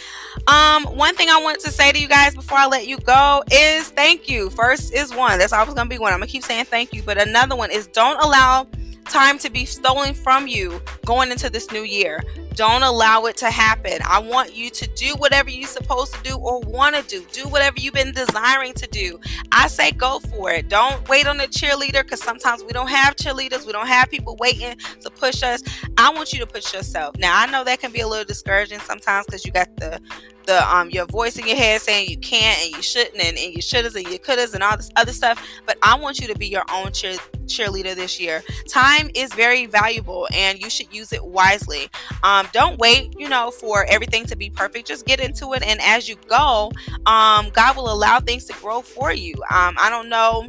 Um, 0.47 0.85
one 0.85 1.15
thing 1.15 1.29
I 1.29 1.41
want 1.41 1.59
to 1.61 1.71
say 1.71 1.91
to 1.91 1.99
you 1.99 2.07
guys 2.07 2.35
before 2.35 2.57
I 2.57 2.67
let 2.67 2.87
you 2.87 2.97
go 2.97 3.43
is 3.51 3.89
thank 3.89 4.29
you. 4.29 4.49
First 4.49 4.93
is 4.93 5.13
one. 5.13 5.39
That's 5.39 5.53
always 5.53 5.73
gonna 5.73 5.89
be 5.89 5.99
one. 5.99 6.13
I'm 6.13 6.19
gonna 6.19 6.27
keep 6.31 6.43
saying 6.43 6.65
thank 6.65 6.93
you, 6.93 7.03
but 7.03 7.17
another 7.17 7.55
one 7.55 7.71
is 7.71 7.87
don't 7.87 8.21
allow 8.23 8.67
time 9.05 9.37
to 9.39 9.49
be 9.49 9.65
stolen 9.65 10.13
from 10.13 10.47
you 10.47 10.81
going 11.05 11.31
into 11.31 11.49
this 11.49 11.71
new 11.71 11.83
year. 11.83 12.23
Don't 12.55 12.83
allow 12.83 13.25
it 13.25 13.37
to 13.37 13.49
happen. 13.49 13.99
I 14.05 14.19
want 14.19 14.55
you 14.55 14.69
to 14.69 14.87
do 14.87 15.15
whatever 15.15 15.49
you're 15.49 15.67
supposed 15.67 16.13
to 16.15 16.21
do 16.23 16.37
or 16.37 16.59
want 16.61 16.95
to 16.95 17.01
do. 17.03 17.25
Do 17.31 17.47
whatever 17.47 17.79
you've 17.79 17.93
been 17.93 18.11
desiring 18.11 18.73
to 18.73 18.87
do. 18.87 19.19
I 19.51 19.67
say 19.67 19.91
go 19.91 20.19
for 20.19 20.51
it. 20.51 20.67
Don't 20.67 21.07
wait 21.07 21.27
on 21.27 21.39
a 21.39 21.47
cheerleader 21.47 22.03
because 22.03 22.21
sometimes 22.21 22.63
we 22.63 22.73
don't 22.73 22.89
have 22.89 23.15
cheerleaders. 23.15 23.65
We 23.65 23.71
don't 23.71 23.87
have 23.87 24.09
people 24.09 24.35
waiting 24.39 24.75
to 25.01 25.09
push 25.09 25.43
us. 25.43 25.63
I 25.97 26.09
want 26.09 26.33
you 26.33 26.39
to 26.39 26.47
push 26.47 26.73
yourself. 26.73 27.17
Now, 27.17 27.39
I 27.39 27.45
know 27.49 27.63
that 27.63 27.79
can 27.79 27.91
be 27.91 28.01
a 28.01 28.07
little 28.07 28.25
discouraging 28.25 28.79
sometimes 28.79 29.25
because 29.27 29.45
you 29.45 29.51
got 29.51 29.75
the 29.77 30.01
the 30.45 30.75
um 30.75 30.89
your 30.89 31.05
voice 31.05 31.37
in 31.37 31.47
your 31.47 31.57
head 31.57 31.81
saying 31.81 32.09
you 32.09 32.17
can't 32.17 32.59
and 32.63 32.75
you 32.75 32.81
shouldn't 32.81 33.21
and, 33.23 33.37
and 33.37 33.53
you 33.53 33.59
shouldas 33.59 33.95
and 33.95 34.05
you 34.07 34.19
couldas 34.19 34.53
and 34.53 34.63
all 34.63 34.75
this 34.75 34.89
other 34.95 35.13
stuff 35.13 35.45
but 35.65 35.77
i 35.83 35.95
want 35.97 36.19
you 36.19 36.27
to 36.27 36.35
be 36.35 36.47
your 36.47 36.63
own 36.73 36.91
cheer, 36.91 37.15
cheerleader 37.45 37.95
this 37.95 38.19
year 38.19 38.43
time 38.67 39.09
is 39.15 39.33
very 39.33 39.65
valuable 39.65 40.27
and 40.33 40.59
you 40.59 40.69
should 40.69 40.93
use 40.93 41.13
it 41.13 41.23
wisely 41.23 41.89
um 42.23 42.40
don't 42.51 42.79
wait 42.79 43.13
you 43.17 43.29
know 43.29 43.51
for 43.51 43.85
everything 43.89 44.25
to 44.25 44.35
be 44.35 44.49
perfect. 44.49 44.87
Just 44.87 45.05
get 45.05 45.19
into 45.19 45.53
it 45.53 45.63
and 45.63 45.79
as 45.81 46.07
you 46.07 46.15
go 46.27 46.71
um 47.05 47.49
god 47.51 47.75
will 47.75 47.91
allow 47.91 48.19
things 48.19 48.45
to 48.45 48.53
grow 48.53 48.81
for 48.81 49.11
you. 49.11 49.33
Um 49.49 49.75
i 49.79 49.89
don't 49.89 50.09
know 50.09 50.47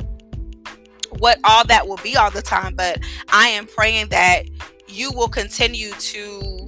what 1.18 1.38
all 1.44 1.64
that 1.66 1.86
will 1.86 1.98
be 1.98 2.16
all 2.16 2.30
the 2.30 2.40
time 2.40 2.74
but 2.74 2.98
i 3.28 3.46
am 3.48 3.66
praying 3.66 4.08
that 4.08 4.44
you 4.88 5.10
will 5.12 5.28
continue 5.28 5.90
to 5.92 6.61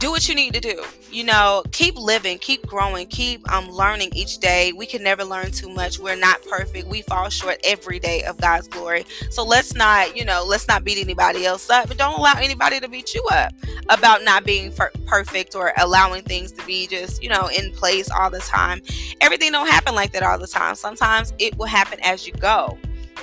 do 0.00 0.10
what 0.10 0.26
you 0.28 0.34
need 0.34 0.54
to 0.54 0.60
do. 0.60 0.82
You 1.12 1.24
know 1.24 1.62
keep 1.72 1.96
living 1.96 2.38
keep 2.38 2.66
growing 2.66 3.06
keep 3.06 3.48
um 3.52 3.68
learning 3.68 4.10
each 4.14 4.38
day. 4.38 4.72
We 4.72 4.86
can 4.86 5.02
never 5.02 5.24
learn 5.24 5.50
too 5.52 5.68
much. 5.68 5.98
We're 5.98 6.16
not 6.16 6.42
perfect. 6.46 6.88
We 6.88 7.02
fall 7.02 7.28
short 7.28 7.58
every 7.64 7.98
day 7.98 8.24
of 8.24 8.38
god's 8.38 8.66
glory. 8.66 9.04
So 9.30 9.44
let's 9.44 9.74
not 9.74 10.16
you 10.16 10.24
know 10.24 10.44
let's 10.46 10.66
not 10.66 10.84
beat 10.84 10.98
anybody 10.98 11.44
else 11.44 11.68
up 11.68 11.88
but 11.88 11.98
don't 11.98 12.18
allow 12.18 12.34
anybody 12.38 12.80
to 12.80 12.88
beat 12.88 13.14
you 13.14 13.24
up 13.30 13.52
about 13.90 14.24
not 14.24 14.44
being 14.44 14.72
perfect 15.06 15.54
or 15.54 15.72
allowing 15.76 16.22
things 16.22 16.50
to 16.52 16.66
be 16.66 16.86
just 16.86 17.22
you 17.22 17.28
know 17.28 17.48
in 17.48 17.70
place 17.72 18.10
all 18.10 18.30
the 18.30 18.40
time. 18.40 18.80
Everything 19.20 19.52
don't 19.52 19.68
happen 19.68 19.94
like 19.94 20.12
that 20.12 20.22
all 20.22 20.38
the 20.38 20.46
time. 20.46 20.74
Sometimes 20.74 21.34
it 21.38 21.56
will 21.58 21.66
happen 21.66 21.98
as 22.02 22.26
you 22.26 22.32
go. 22.34 22.78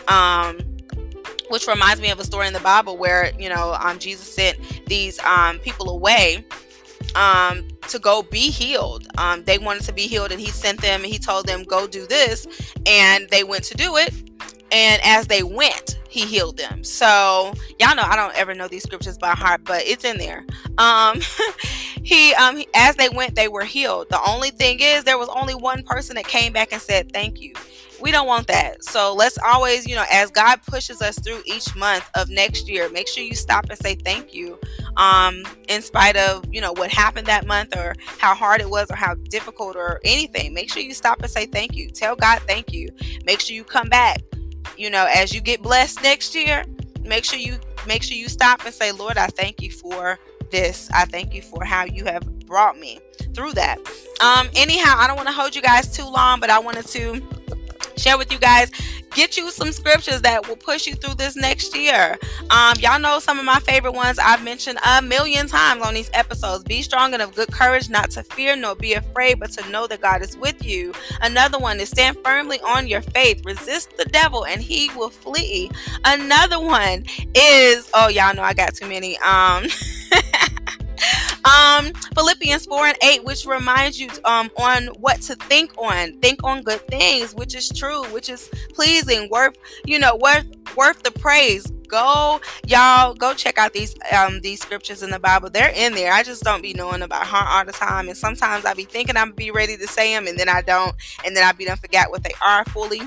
Um 0.08 0.60
which 1.50 1.68
reminds 1.68 2.02
me 2.02 2.10
of 2.12 2.20
a 2.20 2.26
story 2.26 2.46
in 2.46 2.54
the 2.54 2.60
Bible 2.60 2.98
where 2.98 3.32
you 3.40 3.50
know 3.50 3.76
um, 3.80 3.98
Jesus 4.00 4.32
sent 4.32 4.58
these 4.86 5.20
um, 5.20 5.60
people 5.60 5.90
away 5.90 6.46
um, 7.15 7.67
to 7.89 8.00
go 8.00 8.24
be 8.24 8.50
healed. 8.50 9.08
Um, 9.17 9.43
they 9.43 9.58
wanted 9.58 9.84
to 9.84 9.93
be 9.93 10.08
healed, 10.08 10.32
and 10.32 10.39
he 10.39 10.48
sent 10.48 10.82
them. 10.82 11.02
And 11.02 11.12
he 11.12 11.20
told 11.20 11.48
them, 11.48 11.63
"Go 11.63 11.88
do 11.88 12.06
this," 12.08 12.48
and 12.86 13.28
they 13.30 13.43
went 13.43 13.63
to 13.65 13.76
do 13.76 13.98
it. 13.98 14.13
And 14.72 15.02
as 15.04 15.28
they 15.28 15.43
went, 15.43 15.98
he 16.10 16.26
healed 16.26 16.58
them. 16.58 16.84
So 16.84 17.54
y'all 17.80 17.96
know 17.96 18.04
I 18.04 18.15
don't 18.15 18.36
ever 18.36 18.54
know 18.54 18.67
these 18.67 18.84
scriptures 18.84 19.17
by 19.17 19.32
heart, 19.32 19.62
but 19.63 19.84
it's 19.86 20.04
in 20.04 20.17
there. 20.17 20.46
Um, 20.78 21.22
he, 22.04 22.34
um, 22.34 22.58
he, 22.58 22.67
as 22.74 22.96
they 22.96 23.10
went, 23.10 23.36
they 23.36 23.48
were 23.48 23.63
healed. 23.63 24.10
The 24.10 24.20
only 24.28 24.50
thing 24.50 24.80
is, 24.82 25.04
there 25.04 25.17
was 25.17 25.30
only 25.30 25.56
one 25.56 25.84
person 25.84 26.15
that 26.15 26.28
came 26.28 26.54
back 26.54 26.72
and 26.72 26.82
said, 26.82 27.12
"Thank 27.13 27.39
you." 27.39 27.54
We 28.00 28.12
don't 28.12 28.28
want 28.28 28.48
that. 28.48 28.84
So 28.84 29.14
let's 29.14 29.38
always, 29.46 29.88
you 29.88 29.96
know, 29.96 30.06
as 30.12 30.30
God 30.32 30.62
pushes 30.66 31.02
us 31.02 31.18
through 31.20 31.42
each 31.46 31.76
month 31.76 32.08
of 32.16 32.30
next 32.30 32.70
year, 32.70 32.90
make 32.90 33.08
sure 33.08 33.24
you 33.24 33.36
stop 33.36 33.70
and 33.70 33.78
say 33.78 33.96
thank 33.96 34.34
you. 34.34 34.60
Um, 34.98 35.44
in 35.68 35.82
spite 35.82 36.16
of, 36.16 36.44
you 36.52 36.62
know, 36.62 36.74
what 36.74 36.92
happened 36.92 37.28
that 37.28 37.46
month 37.46 37.76
or 37.76 37.96
how 38.18 38.34
hard 38.34 38.62
it 38.62 38.70
was 38.70 38.90
or 38.90 38.96
how 38.96 39.16
difficult 39.16 39.76
or 39.76 40.00
anything. 40.04 40.54
Make 40.54 40.72
sure 40.72 40.82
you 40.82 40.94
stop 40.94 41.22
and 41.22 41.30
say 41.30 41.46
thank 41.46 41.76
you. 41.76 41.90
Tell 41.90 42.16
God 42.16 42.42
thank 42.48 42.74
you. 42.74 42.90
Make 43.26 43.40
sure 43.40 43.56
you 43.56 43.64
come 43.64 43.90
back. 43.90 44.22
You 44.78 44.90
know, 44.90 45.08
as 45.14 45.34
you 45.34 45.42
get 45.42 45.62
blessed 45.62 46.02
next 46.04 46.36
year, 46.36 46.64
make 47.04 47.24
sure 47.24 47.40
you 47.40 47.58
make 47.88 48.04
sure 48.04 48.18
you 48.18 48.28
stop 48.28 48.66
and 48.66 48.74
say, 48.74 48.92
Lord, 48.92 49.18
I 49.18 49.28
thank 49.28 49.62
you 49.62 49.72
for 49.72 50.20
this. 50.52 50.90
I 50.94 51.06
thank 51.06 51.34
you 51.34 51.42
for 51.42 51.64
how 51.64 51.86
you 51.86 52.06
have 52.06 52.24
brought 52.46 52.78
me 52.78 53.00
through 53.34 53.54
that. 53.54 53.78
Um, 54.22 54.50
anyhow, 54.56 54.96
I 54.98 55.08
don't 55.08 55.16
want 55.16 55.28
to 55.28 55.34
hold 55.34 55.56
you 55.56 55.62
guys 55.62 55.96
too 55.96 56.06
long, 56.06 56.40
but 56.40 56.50
I 56.50 56.60
wanted 56.60 56.88
to 56.88 57.22
share 57.98 58.18
with 58.18 58.32
you 58.32 58.40
guys 58.40 58.72
get 59.12 59.36
you 59.38 59.50
some 59.50 59.72
scriptures 59.72 60.22
that 60.22 60.48
will 60.48 60.56
push 60.56 60.86
you 60.86 60.94
through 60.94 61.16
this 61.16 61.36
next 61.36 61.76
year. 61.76 62.18
Um 62.52 62.78
y'all 62.80 63.00
know 63.00 63.20
some 63.20 63.40
of 63.40 63.46
my 63.46 63.60
favorite 63.60 63.94
ones 63.94 64.20
i've 64.20 64.44
mentioned 64.44 64.78
a 64.86 65.02
million 65.02 65.48
times 65.48 65.82
on 65.82 65.94
these 65.94 66.10
episodes. 66.14 66.64
Be 66.64 66.82
strong 66.82 67.14
and 67.14 67.22
of 67.22 67.34
good 67.36 67.52
courage 67.52 67.90
not 67.90 68.12
to 68.12 68.24
fear 68.24 68.56
nor 68.56 68.76
be 68.76 68.94
afraid 68.94 69.40
but 69.40 69.52
to 69.54 69.70
know 69.70 69.88
that 69.88 70.02
god 70.02 70.22
is 70.22 70.38
with 70.38 70.64
you. 70.64 70.94
Another 71.22 71.58
one 71.58 71.80
is 71.80 71.90
stand 71.90 72.18
firmly 72.24 72.60
on 72.62 72.88
your 72.88 73.02
faith. 73.02 73.44
Resist 73.46 73.98
the 73.98 74.06
devil 74.06 74.46
and 74.46 74.62
he 74.62 74.90
will 74.96 75.10
flee. 75.10 75.72
Another 76.06 76.60
one 76.60 77.06
is 77.34 77.90
oh 77.94 78.10
y'all 78.10 78.36
know 78.36 78.44
i 78.44 78.54
got 78.54 78.76
too 78.76 78.88
many 78.88 79.18
um 79.20 79.66
um 81.48 81.92
philippians 82.14 82.66
4 82.66 82.88
and 82.88 82.98
8 83.02 83.24
which 83.24 83.46
reminds 83.46 84.00
you 84.00 84.10
um 84.26 84.50
on 84.58 84.88
what 85.00 85.22
to 85.22 85.36
think 85.36 85.72
on. 85.78 86.20
Think 86.20 86.44
on 86.44 86.64
good 86.64 86.86
things 86.88 87.34
which 87.34 87.56
is 87.56 87.70
true 87.70 88.04
which 88.06 88.30
is 88.30 88.50
pleasing 88.74 89.30
worth 89.30 89.58
you 89.86 90.00
know 90.00 90.16
worth 90.16 90.48
worth 90.76 91.04
the 91.04 91.12
praise. 91.12 91.66
Go 91.88 92.42
y'all 92.66 93.14
go 93.14 93.34
check 93.34 93.58
out 93.58 93.74
these 93.74 93.96
um 94.12 94.42
these 94.42 94.60
scriptures 94.60 95.04
in 95.04 95.10
the 95.10 95.20
bible. 95.20 95.50
They're 95.50 95.74
in 95.76 95.94
there. 95.94 96.12
I 96.14 96.24
just 96.24 96.44
don't 96.44 96.62
be 96.62 96.74
knowing 96.74 97.02
about 97.02 97.26
heart 97.26 97.48
all 97.50 97.66
the 97.66 97.72
time. 97.72 98.08
And 98.08 98.18
sometimes 98.18 98.66
i 98.66 98.74
be 98.74 98.84
thinking 98.84 99.16
i'm 99.16 99.32
be 99.32 99.52
ready 99.52 99.78
to 99.78 99.88
say 99.88 100.14
them 100.14 100.28
and 100.28 100.38
then 100.38 100.50
i 100.50 100.62
don't. 100.62 100.96
And 101.26 101.36
then 101.36 101.44
i 101.44 101.52
be 101.52 101.66
done 101.66 101.78
forget 101.78 102.10
what 102.10 102.24
they 102.24 102.34
are 102.46 102.66
fully. 102.66 103.02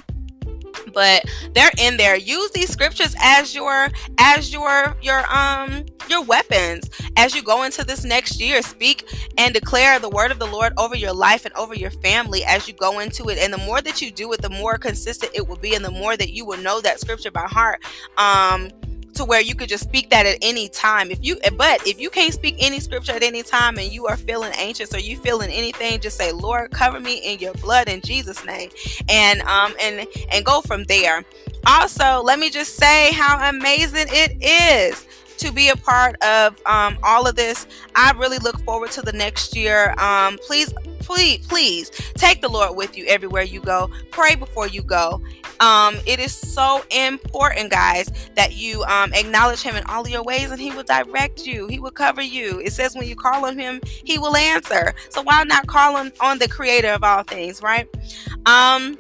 But 0.95 1.25
they're 1.55 1.71
in 1.79 1.97
there. 1.99 2.17
Use 2.17 2.51
these 2.53 2.71
scriptures 2.71 3.15
as 3.21 3.55
your 3.55 3.89
as 4.19 4.53
your 4.53 4.97
your 5.03 5.25
um 5.33 5.85
your 6.09 6.23
weapons 6.25 6.89
as 7.21 7.35
you 7.35 7.43
go 7.43 7.65
into 7.65 7.85
this 7.85 8.03
next 8.03 8.41
year 8.41 8.63
speak 8.63 9.07
and 9.37 9.53
declare 9.53 9.99
the 9.99 10.09
word 10.09 10.31
of 10.31 10.39
the 10.39 10.47
lord 10.47 10.73
over 10.79 10.97
your 10.97 11.13
life 11.13 11.45
and 11.45 11.55
over 11.55 11.75
your 11.75 11.91
family 11.91 12.43
as 12.45 12.67
you 12.67 12.73
go 12.73 12.99
into 12.99 13.29
it 13.29 13.37
and 13.39 13.53
the 13.53 13.59
more 13.59 13.83
that 13.83 14.01
you 14.01 14.11
do 14.11 14.33
it 14.33 14.41
the 14.41 14.49
more 14.49 14.79
consistent 14.79 15.31
it 15.35 15.47
will 15.47 15.57
be 15.57 15.75
and 15.75 15.85
the 15.85 15.91
more 15.91 16.17
that 16.17 16.31
you 16.33 16.47
will 16.47 16.59
know 16.59 16.81
that 16.81 16.99
scripture 16.99 17.31
by 17.31 17.47
heart 17.47 17.83
um 18.17 18.71
to 19.13 19.25
where 19.25 19.41
you 19.41 19.55
could 19.55 19.69
just 19.69 19.85
speak 19.85 20.09
that 20.11 20.25
at 20.25 20.39
any 20.41 20.69
time. 20.69 21.11
If 21.11 21.19
you 21.21 21.37
but 21.57 21.87
if 21.87 22.01
you 22.01 22.11
can't 22.11 22.33
speak 22.33 22.57
any 22.61 22.81
scripture 22.81 23.13
at 23.13 23.23
any 23.25 23.43
time 23.43 23.77
and 23.77 23.93
you 23.93 24.07
are 24.07 24.17
feeling 24.17 24.53
anxious 24.57 24.95
or 24.95 25.01
you 25.01 25.17
feeling 25.17 25.51
anything, 25.51 26.01
just 26.01 26.17
say, 26.17 26.33
Lord, 26.33 26.71
cover 26.71 27.01
me 27.01 27.17
in 27.19 27.41
your 27.41 27.53
blood 27.55 27.89
in 27.89 28.01
Jesus' 28.03 28.45
name. 28.45 28.71
And 29.09 29.43
um 29.43 29.75
and 29.81 30.07
and 30.33 30.45
go 30.45 30.61
from 30.61 30.85
there. 30.85 31.25
Also, 31.67 32.23
let 32.23 32.39
me 32.39 32.51
just 32.51 32.77
say 32.77 33.13
how 33.13 33.49
amazing 33.49 34.07
it 34.09 34.43
is 34.43 35.05
to 35.41 35.53
be 35.53 35.69
a 35.71 35.77
part 35.77 36.23
of 36.23 36.61
um, 36.67 36.99
all 37.03 37.27
of 37.27 37.35
this. 37.35 37.67
I 37.95 38.13
really 38.13 38.39
look 38.39 38.59
forward 38.61 38.91
to 38.93 39.03
the 39.03 39.13
next 39.13 39.57
year. 39.57 39.95
Um, 39.99 40.39
please, 40.47 40.73
please, 41.01 41.47
please 41.47 41.91
take 42.15 42.41
the 42.43 42.49
Lord 42.49 42.77
with 42.77 42.97
you 42.97 43.07
everywhere 43.07 43.43
you 43.43 43.61
go. 43.61 43.91
Pray 44.11 44.35
before 44.35 44.67
you 44.69 44.83
go. 44.83 45.23
Um, 45.61 45.97
it 46.07 46.21
is 46.21 46.35
so 46.35 46.83
important, 46.91 47.71
guys, 47.71 48.11
that 48.35 48.55
you 48.57 48.83
um, 48.85 49.13
acknowledge 49.15 49.63
Him 49.63 49.77
in 49.77 49.85
all 49.85 50.07
your 50.09 50.23
ways, 50.23 50.51
and 50.51 50.61
He 50.61 50.71
will 50.71 50.85
direct 50.85 51.47
you. 51.47 51.67
He 51.69 51.79
will 51.79 51.91
cover 51.91 52.23
you. 52.23 52.61
It 52.61 52.73
says 52.73 52.95
when 52.95 53.07
you 53.07 53.17
call 53.17 53.45
on 53.45 53.59
Him, 53.59 53.81
He 53.85 54.19
will 54.19 54.37
answer. 54.37 54.95
So 55.11 55.23
why 55.23 55.43
not 55.45 55.67
call 55.67 55.97
on, 55.97 56.13
on 56.21 56.39
the 56.39 56.49
Creator 56.49 56.89
of 56.89 57.03
all 57.03 57.23
things, 57.23 57.63
right? 57.63 57.89
Um, 58.47 58.99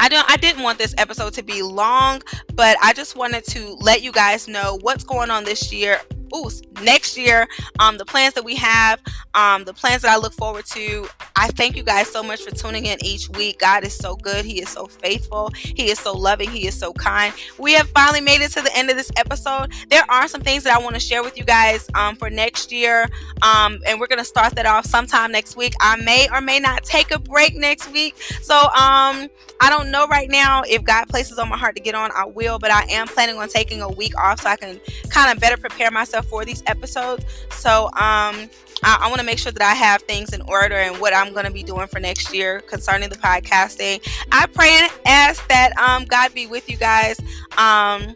I 0.00 0.08
don't 0.08 0.28
I 0.30 0.36
didn't 0.36 0.62
want 0.62 0.78
this 0.78 0.94
episode 0.98 1.32
to 1.34 1.42
be 1.42 1.62
long, 1.62 2.22
but 2.54 2.76
I 2.82 2.92
just 2.92 3.16
wanted 3.16 3.44
to 3.46 3.74
let 3.80 4.02
you 4.02 4.12
guys 4.12 4.48
know 4.48 4.78
what's 4.82 5.04
going 5.04 5.30
on 5.30 5.44
this 5.44 5.72
year 5.72 6.00
ooh, 6.34 6.50
next 6.82 7.16
year, 7.16 7.46
um, 7.78 7.98
the 7.98 8.04
plans 8.04 8.34
that 8.34 8.44
we 8.44 8.54
have, 8.56 9.00
um, 9.34 9.64
the 9.64 9.74
plans 9.74 10.02
that 10.02 10.10
I 10.10 10.16
look 10.16 10.32
forward 10.32 10.66
to. 10.66 11.08
I 11.36 11.48
thank 11.48 11.76
you 11.76 11.82
guys 11.82 12.08
so 12.08 12.22
much 12.22 12.42
for 12.42 12.50
tuning 12.50 12.86
in 12.86 12.98
each 13.04 13.28
week. 13.30 13.60
God 13.60 13.84
is 13.84 13.94
so 13.94 14.16
good. 14.16 14.44
He 14.44 14.60
is 14.60 14.68
so 14.68 14.86
faithful. 14.86 15.50
He 15.54 15.90
is 15.90 15.98
so 15.98 16.12
loving. 16.12 16.50
He 16.50 16.66
is 16.66 16.78
so 16.78 16.92
kind. 16.92 17.32
We 17.58 17.74
have 17.74 17.88
finally 17.90 18.20
made 18.20 18.40
it 18.40 18.50
to 18.52 18.62
the 18.62 18.76
end 18.76 18.90
of 18.90 18.96
this 18.96 19.10
episode. 19.16 19.72
There 19.88 20.04
are 20.10 20.28
some 20.28 20.40
things 20.40 20.64
that 20.64 20.76
I 20.76 20.82
want 20.82 20.94
to 20.94 21.00
share 21.00 21.22
with 21.22 21.38
you 21.38 21.44
guys 21.44 21.88
um, 21.94 22.16
for 22.16 22.30
next 22.30 22.72
year, 22.72 23.08
um, 23.42 23.78
and 23.86 24.00
we're 24.00 24.06
gonna 24.06 24.24
start 24.24 24.54
that 24.56 24.66
off 24.66 24.86
sometime 24.86 25.32
next 25.32 25.56
week. 25.56 25.74
I 25.80 25.96
may 25.96 26.28
or 26.32 26.40
may 26.40 26.58
not 26.60 26.84
take 26.84 27.10
a 27.10 27.18
break 27.18 27.54
next 27.54 27.92
week, 27.92 28.16
so 28.42 28.54
um, 28.54 29.28
I 29.60 29.70
don't 29.70 29.90
know 29.90 30.06
right 30.06 30.28
now 30.28 30.62
if 30.68 30.84
God 30.84 31.08
places 31.08 31.38
on 31.38 31.48
my 31.48 31.56
heart 31.56 31.76
to 31.76 31.82
get 31.82 31.94
on. 31.94 32.10
I 32.14 32.24
will, 32.24 32.58
but 32.58 32.70
I 32.70 32.84
am 32.90 33.06
planning 33.06 33.36
on 33.38 33.48
taking 33.48 33.82
a 33.82 33.88
week 33.88 34.16
off 34.18 34.40
so 34.40 34.48
I 34.48 34.56
can 34.56 34.80
kind 35.08 35.30
of 35.30 35.40
better 35.40 35.56
prepare 35.56 35.90
myself 35.90 36.17
for 36.22 36.44
these 36.44 36.62
episodes. 36.66 37.24
So 37.50 37.86
um, 37.86 38.50
I, 38.82 38.98
I 39.00 39.06
want 39.08 39.20
to 39.20 39.26
make 39.26 39.38
sure 39.38 39.52
that 39.52 39.62
I 39.62 39.74
have 39.74 40.02
things 40.02 40.32
in 40.32 40.42
order 40.42 40.76
and 40.76 40.98
what 41.00 41.14
I'm 41.14 41.32
going 41.32 41.46
to 41.46 41.52
be 41.52 41.62
doing 41.62 41.86
for 41.86 42.00
next 42.00 42.32
year 42.34 42.60
concerning 42.60 43.08
the 43.08 43.16
podcasting. 43.16 44.00
I 44.32 44.46
pray 44.46 44.70
and 44.70 44.92
ask 45.06 45.46
that 45.48 45.76
um, 45.78 46.04
God 46.04 46.34
be 46.34 46.46
with 46.46 46.68
you 46.68 46.76
guys. 46.76 47.18
Um, 47.56 48.14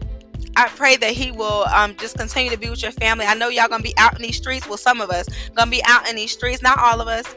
I 0.55 0.69
pray 0.69 0.97
that 0.97 1.13
He 1.13 1.33
will 1.33 1.65
um, 1.73 1.97
just 1.97 2.17
continue 2.19 2.51
to 2.51 2.59
be 2.59 2.69
with 2.69 2.83
your 2.83 2.93
family. 2.93 3.25
I 3.25 3.35
know 3.35 3.49
y'all 3.49 3.69
gonna 3.69 3.83
be 3.83 3.97
out 3.97 4.17
in 4.17 4.23
these 4.23 4.37
streets. 4.37 4.69
Well, 4.69 4.77
some 4.77 5.01
of 5.01 5.11
us 5.11 5.27
gonna 5.55 5.71
be 5.71 5.83
out 5.85 6.09
in 6.09 6.17
these 6.17 6.33
streets, 6.33 6.63
not 6.63 6.79
all 6.79 7.01
of 7.01 7.09
us. 7.09 7.35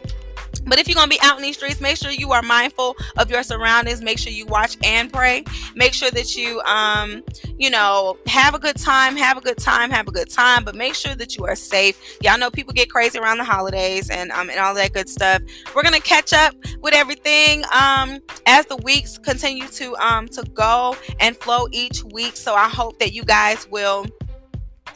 But 0.66 0.80
if 0.80 0.88
you're 0.88 0.96
going 0.96 1.10
to 1.10 1.16
be 1.16 1.22
out 1.22 1.38
in 1.38 1.44
these 1.44 1.58
streets, 1.58 1.80
make 1.80 1.98
sure 1.98 2.12
you 2.12 2.32
are 2.32 2.42
mindful 2.42 2.96
of 3.18 3.30
your 3.30 3.44
surroundings. 3.44 4.02
Make 4.02 4.20
sure 4.20 4.32
you 4.32 4.46
watch 4.46 4.78
and 4.84 5.12
pray. 5.12 5.44
Make 5.76 5.94
sure 5.94 6.12
that 6.12 6.36
you, 6.36 6.62
um, 6.62 7.24
you 7.58 7.70
know, 7.70 8.18
have 8.28 8.54
a 8.54 8.60
good 8.60 8.78
time, 8.78 9.16
have 9.16 9.38
a 9.38 9.42
good 9.42 9.58
time, 9.58 9.92
have 9.92 10.08
a 10.08 10.12
good 10.12 10.30
time, 10.30 10.64
but 10.64 10.76
make 10.76 10.96
sure 10.96 11.16
that 11.16 11.38
you 11.38 11.46
are 11.46 11.56
safe. 11.56 12.18
Y'all 12.22 12.38
know 12.38 12.50
people 12.50 12.74
get 12.74 12.90
crazy 12.90 13.20
around 13.20 13.38
the 13.38 13.44
holidays 13.44 14.10
and, 14.10 14.32
um, 14.32 14.50
and 14.50 14.60
all 14.60 14.74
that 14.76 14.94
good 14.94 15.10
stuff. 15.10 15.42
We're 15.76 15.84
going 15.84 15.96
to 15.96 16.02
catch 16.02 16.34
up 16.34 16.56
with 16.82 16.94
everything, 16.94 17.64
um, 17.72 18.20
as 18.46 18.66
the 18.66 18.78
weeks 18.78 19.18
continue 19.18 19.68
to, 19.68 19.96
um, 19.98 20.28
to 20.30 20.44
go 20.54 20.96
and 21.20 21.38
flow 21.38 21.68
each 21.72 22.04
week. 22.04 22.36
So 22.36 22.56
I 22.56 22.68
hope 22.68 23.00
that 23.00 23.14
you 23.14 23.24
guys 23.24 23.68
will 23.70 24.06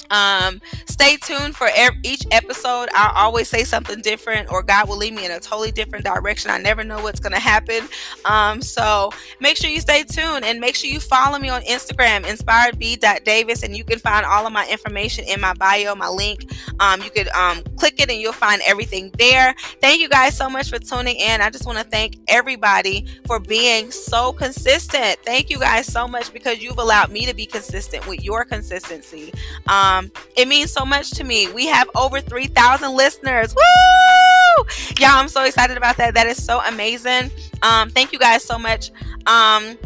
um, 0.10 0.62
stay 0.86 1.18
tuned 1.18 1.56
for 1.56 1.70
each 2.04 2.26
episode. 2.32 2.90
I'll 2.94 3.16
always 3.16 3.48
say 3.48 3.64
something 3.64 4.02
different, 4.02 4.52
or 4.52 4.64
God 4.64 4.90
will 4.90 4.98
lead 4.98 5.14
me 5.14 5.26
in 5.26 5.32
a 5.32 5.40
totally 5.40 5.72
different 5.72 6.06
direction. 6.06 6.52
I 6.52 6.58
never 6.58 6.84
know 6.84 7.02
what's 7.02 7.20
going 7.20 7.34
to 7.34 7.40
happen. 7.40 7.88
Um, 8.26 8.62
so 8.62 9.12
make 9.40 9.58
sure 9.58 9.70
you 9.70 9.82
stay 9.82 10.04
tuned 10.04 10.46
and 10.46 10.60
make 10.60 10.76
sure 10.76 10.90
you 10.90 11.00
follow 11.00 11.38
me 11.40 11.50
on 11.50 11.62
Instagram, 11.64 12.24
inspiredb.davis, 12.24 13.64
and 13.64 13.76
you 13.76 13.84
can 13.84 14.00
find 14.00 14.26
all 14.26 14.46
of 14.46 14.54
my 14.54 14.68
information 14.68 15.26
in 15.26 15.40
my 15.42 15.54
bio, 15.54 15.96
my 15.96 16.10
link. 16.10 16.52
Um, 16.80 17.02
you 17.02 17.10
could 17.10 17.28
um, 17.30 17.64
click 17.78 18.00
it 18.00 18.10
and 18.10 18.20
you'll 18.20 18.34
find 18.34 18.62
everything 18.66 19.12
there. 19.18 19.54
Thank 19.82 20.00
you 20.00 20.10
guys 20.10 20.36
so 20.36 20.50
much 20.50 20.70
for 20.70 20.80
tuning 20.80 21.16
in. 21.18 21.42
I 21.42 21.50
just 21.50 21.66
want 21.66 21.78
to 21.78 21.84
thank 21.84 22.18
everybody 22.28 23.06
for 23.26 23.40
being 23.40 23.92
so 23.92 24.34
consistent. 24.34 25.18
Thank 25.26 25.50
you 25.50 25.60
guys 25.60 25.86
so 25.86 26.08
much 26.08 26.32
because 26.34 26.62
you've 26.62 26.78
allowed 26.78 27.12
me 27.12 27.26
to 27.26 27.34
be 27.34 27.46
consistent 27.46 28.08
with 28.08 28.24
your 28.24 28.46
consistency. 28.46 29.34
Um, 29.68 29.99
um, 30.00 30.12
it 30.36 30.48
means 30.48 30.72
so 30.72 30.86
much 30.86 31.12
to 31.12 31.24
me. 31.24 31.52
We 31.52 31.68
have 31.68 31.90
over 31.96 32.22
3,000 32.22 32.96
listeners. 32.96 33.56
Woo! 33.56 34.66
Y'all, 35.00 35.18
I'm 35.18 35.28
so 35.28 35.44
excited 35.44 35.78
about 35.78 35.98
that. 35.98 36.14
That 36.14 36.28
is 36.28 36.44
so 36.44 36.62
amazing. 36.66 37.32
Um, 37.62 37.90
thank 37.90 38.12
you 38.12 38.20
guys 38.20 38.44
so 38.44 38.58
much. 38.58 38.92
Um, 39.28 39.78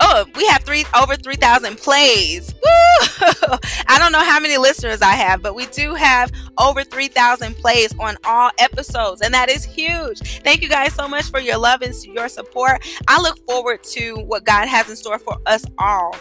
oh, 0.00 0.26
we 0.36 0.46
have 0.48 0.64
three 0.64 0.84
over 1.00 1.16
3,000 1.16 1.76
plays. 1.76 2.54
Woo! 2.54 2.58
I 3.88 3.98
don't 3.98 4.12
know 4.12 4.24
how 4.24 4.40
many 4.40 4.56
listeners 4.56 5.02
I 5.02 5.12
have, 5.12 5.42
but 5.42 5.54
we 5.54 5.66
do 5.66 5.94
have 5.94 6.30
over 6.58 6.84
3,000 6.84 7.54
plays 7.56 7.94
on 7.98 8.16
all 8.24 8.50
episodes, 8.58 9.20
and 9.20 9.32
that 9.34 9.48
is 9.48 9.64
huge. 9.64 10.40
Thank 10.42 10.62
you 10.62 10.68
guys 10.68 10.94
so 10.94 11.08
much 11.08 11.30
for 11.30 11.40
your 11.40 11.58
love 11.58 11.82
and 11.82 11.94
your 12.04 12.28
support. 12.28 12.86
I 13.06 13.20
look 13.20 13.38
forward 13.46 13.82
to 13.84 14.16
what 14.16 14.44
God 14.44 14.68
has 14.68 14.88
in 14.88 14.96
store 14.96 15.18
for 15.18 15.36
us 15.46 15.64
all 15.78 16.14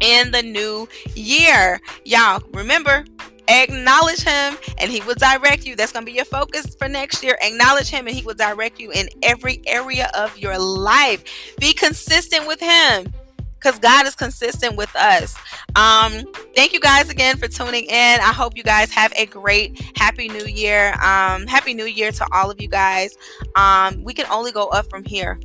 in 0.00 0.30
the 0.30 0.42
new 0.42 0.88
year. 1.14 1.80
Y'all, 2.04 2.42
remember, 2.52 3.04
acknowledge 3.48 4.22
him 4.22 4.56
and 4.78 4.90
he 4.90 5.00
will 5.02 5.14
direct 5.14 5.66
you. 5.66 5.76
That's 5.76 5.92
going 5.92 6.04
to 6.04 6.10
be 6.10 6.16
your 6.16 6.24
focus 6.24 6.74
for 6.74 6.88
next 6.88 7.22
year. 7.22 7.36
Acknowledge 7.42 7.88
him 7.88 8.06
and 8.06 8.16
he 8.16 8.22
will 8.22 8.34
direct 8.34 8.80
you 8.80 8.90
in 8.92 9.08
every 9.22 9.60
area 9.66 10.10
of 10.16 10.36
your 10.38 10.58
life. 10.58 11.24
Be 11.58 11.72
consistent 11.72 12.46
with 12.46 12.60
him 12.60 13.12
because 13.60 13.78
God 13.78 14.06
is 14.06 14.14
consistent 14.14 14.76
with 14.76 14.94
us. 14.96 15.36
Um, 15.76 16.24
thank 16.54 16.72
you 16.72 16.80
guys 16.80 17.10
again 17.10 17.36
for 17.36 17.46
tuning 17.46 17.84
in. 17.84 18.20
I 18.20 18.32
hope 18.32 18.56
you 18.56 18.62
guys 18.62 18.90
have 18.92 19.12
a 19.16 19.26
great, 19.26 19.80
happy 19.96 20.28
new 20.28 20.46
year. 20.46 20.94
Um, 20.94 21.46
happy 21.46 21.74
new 21.74 21.84
year 21.84 22.10
to 22.12 22.26
all 22.32 22.50
of 22.50 22.60
you 22.60 22.68
guys. 22.68 23.16
Um, 23.54 24.02
we 24.02 24.14
can 24.14 24.26
only 24.26 24.52
go 24.52 24.68
up 24.68 24.88
from 24.88 25.04
here. 25.04 25.38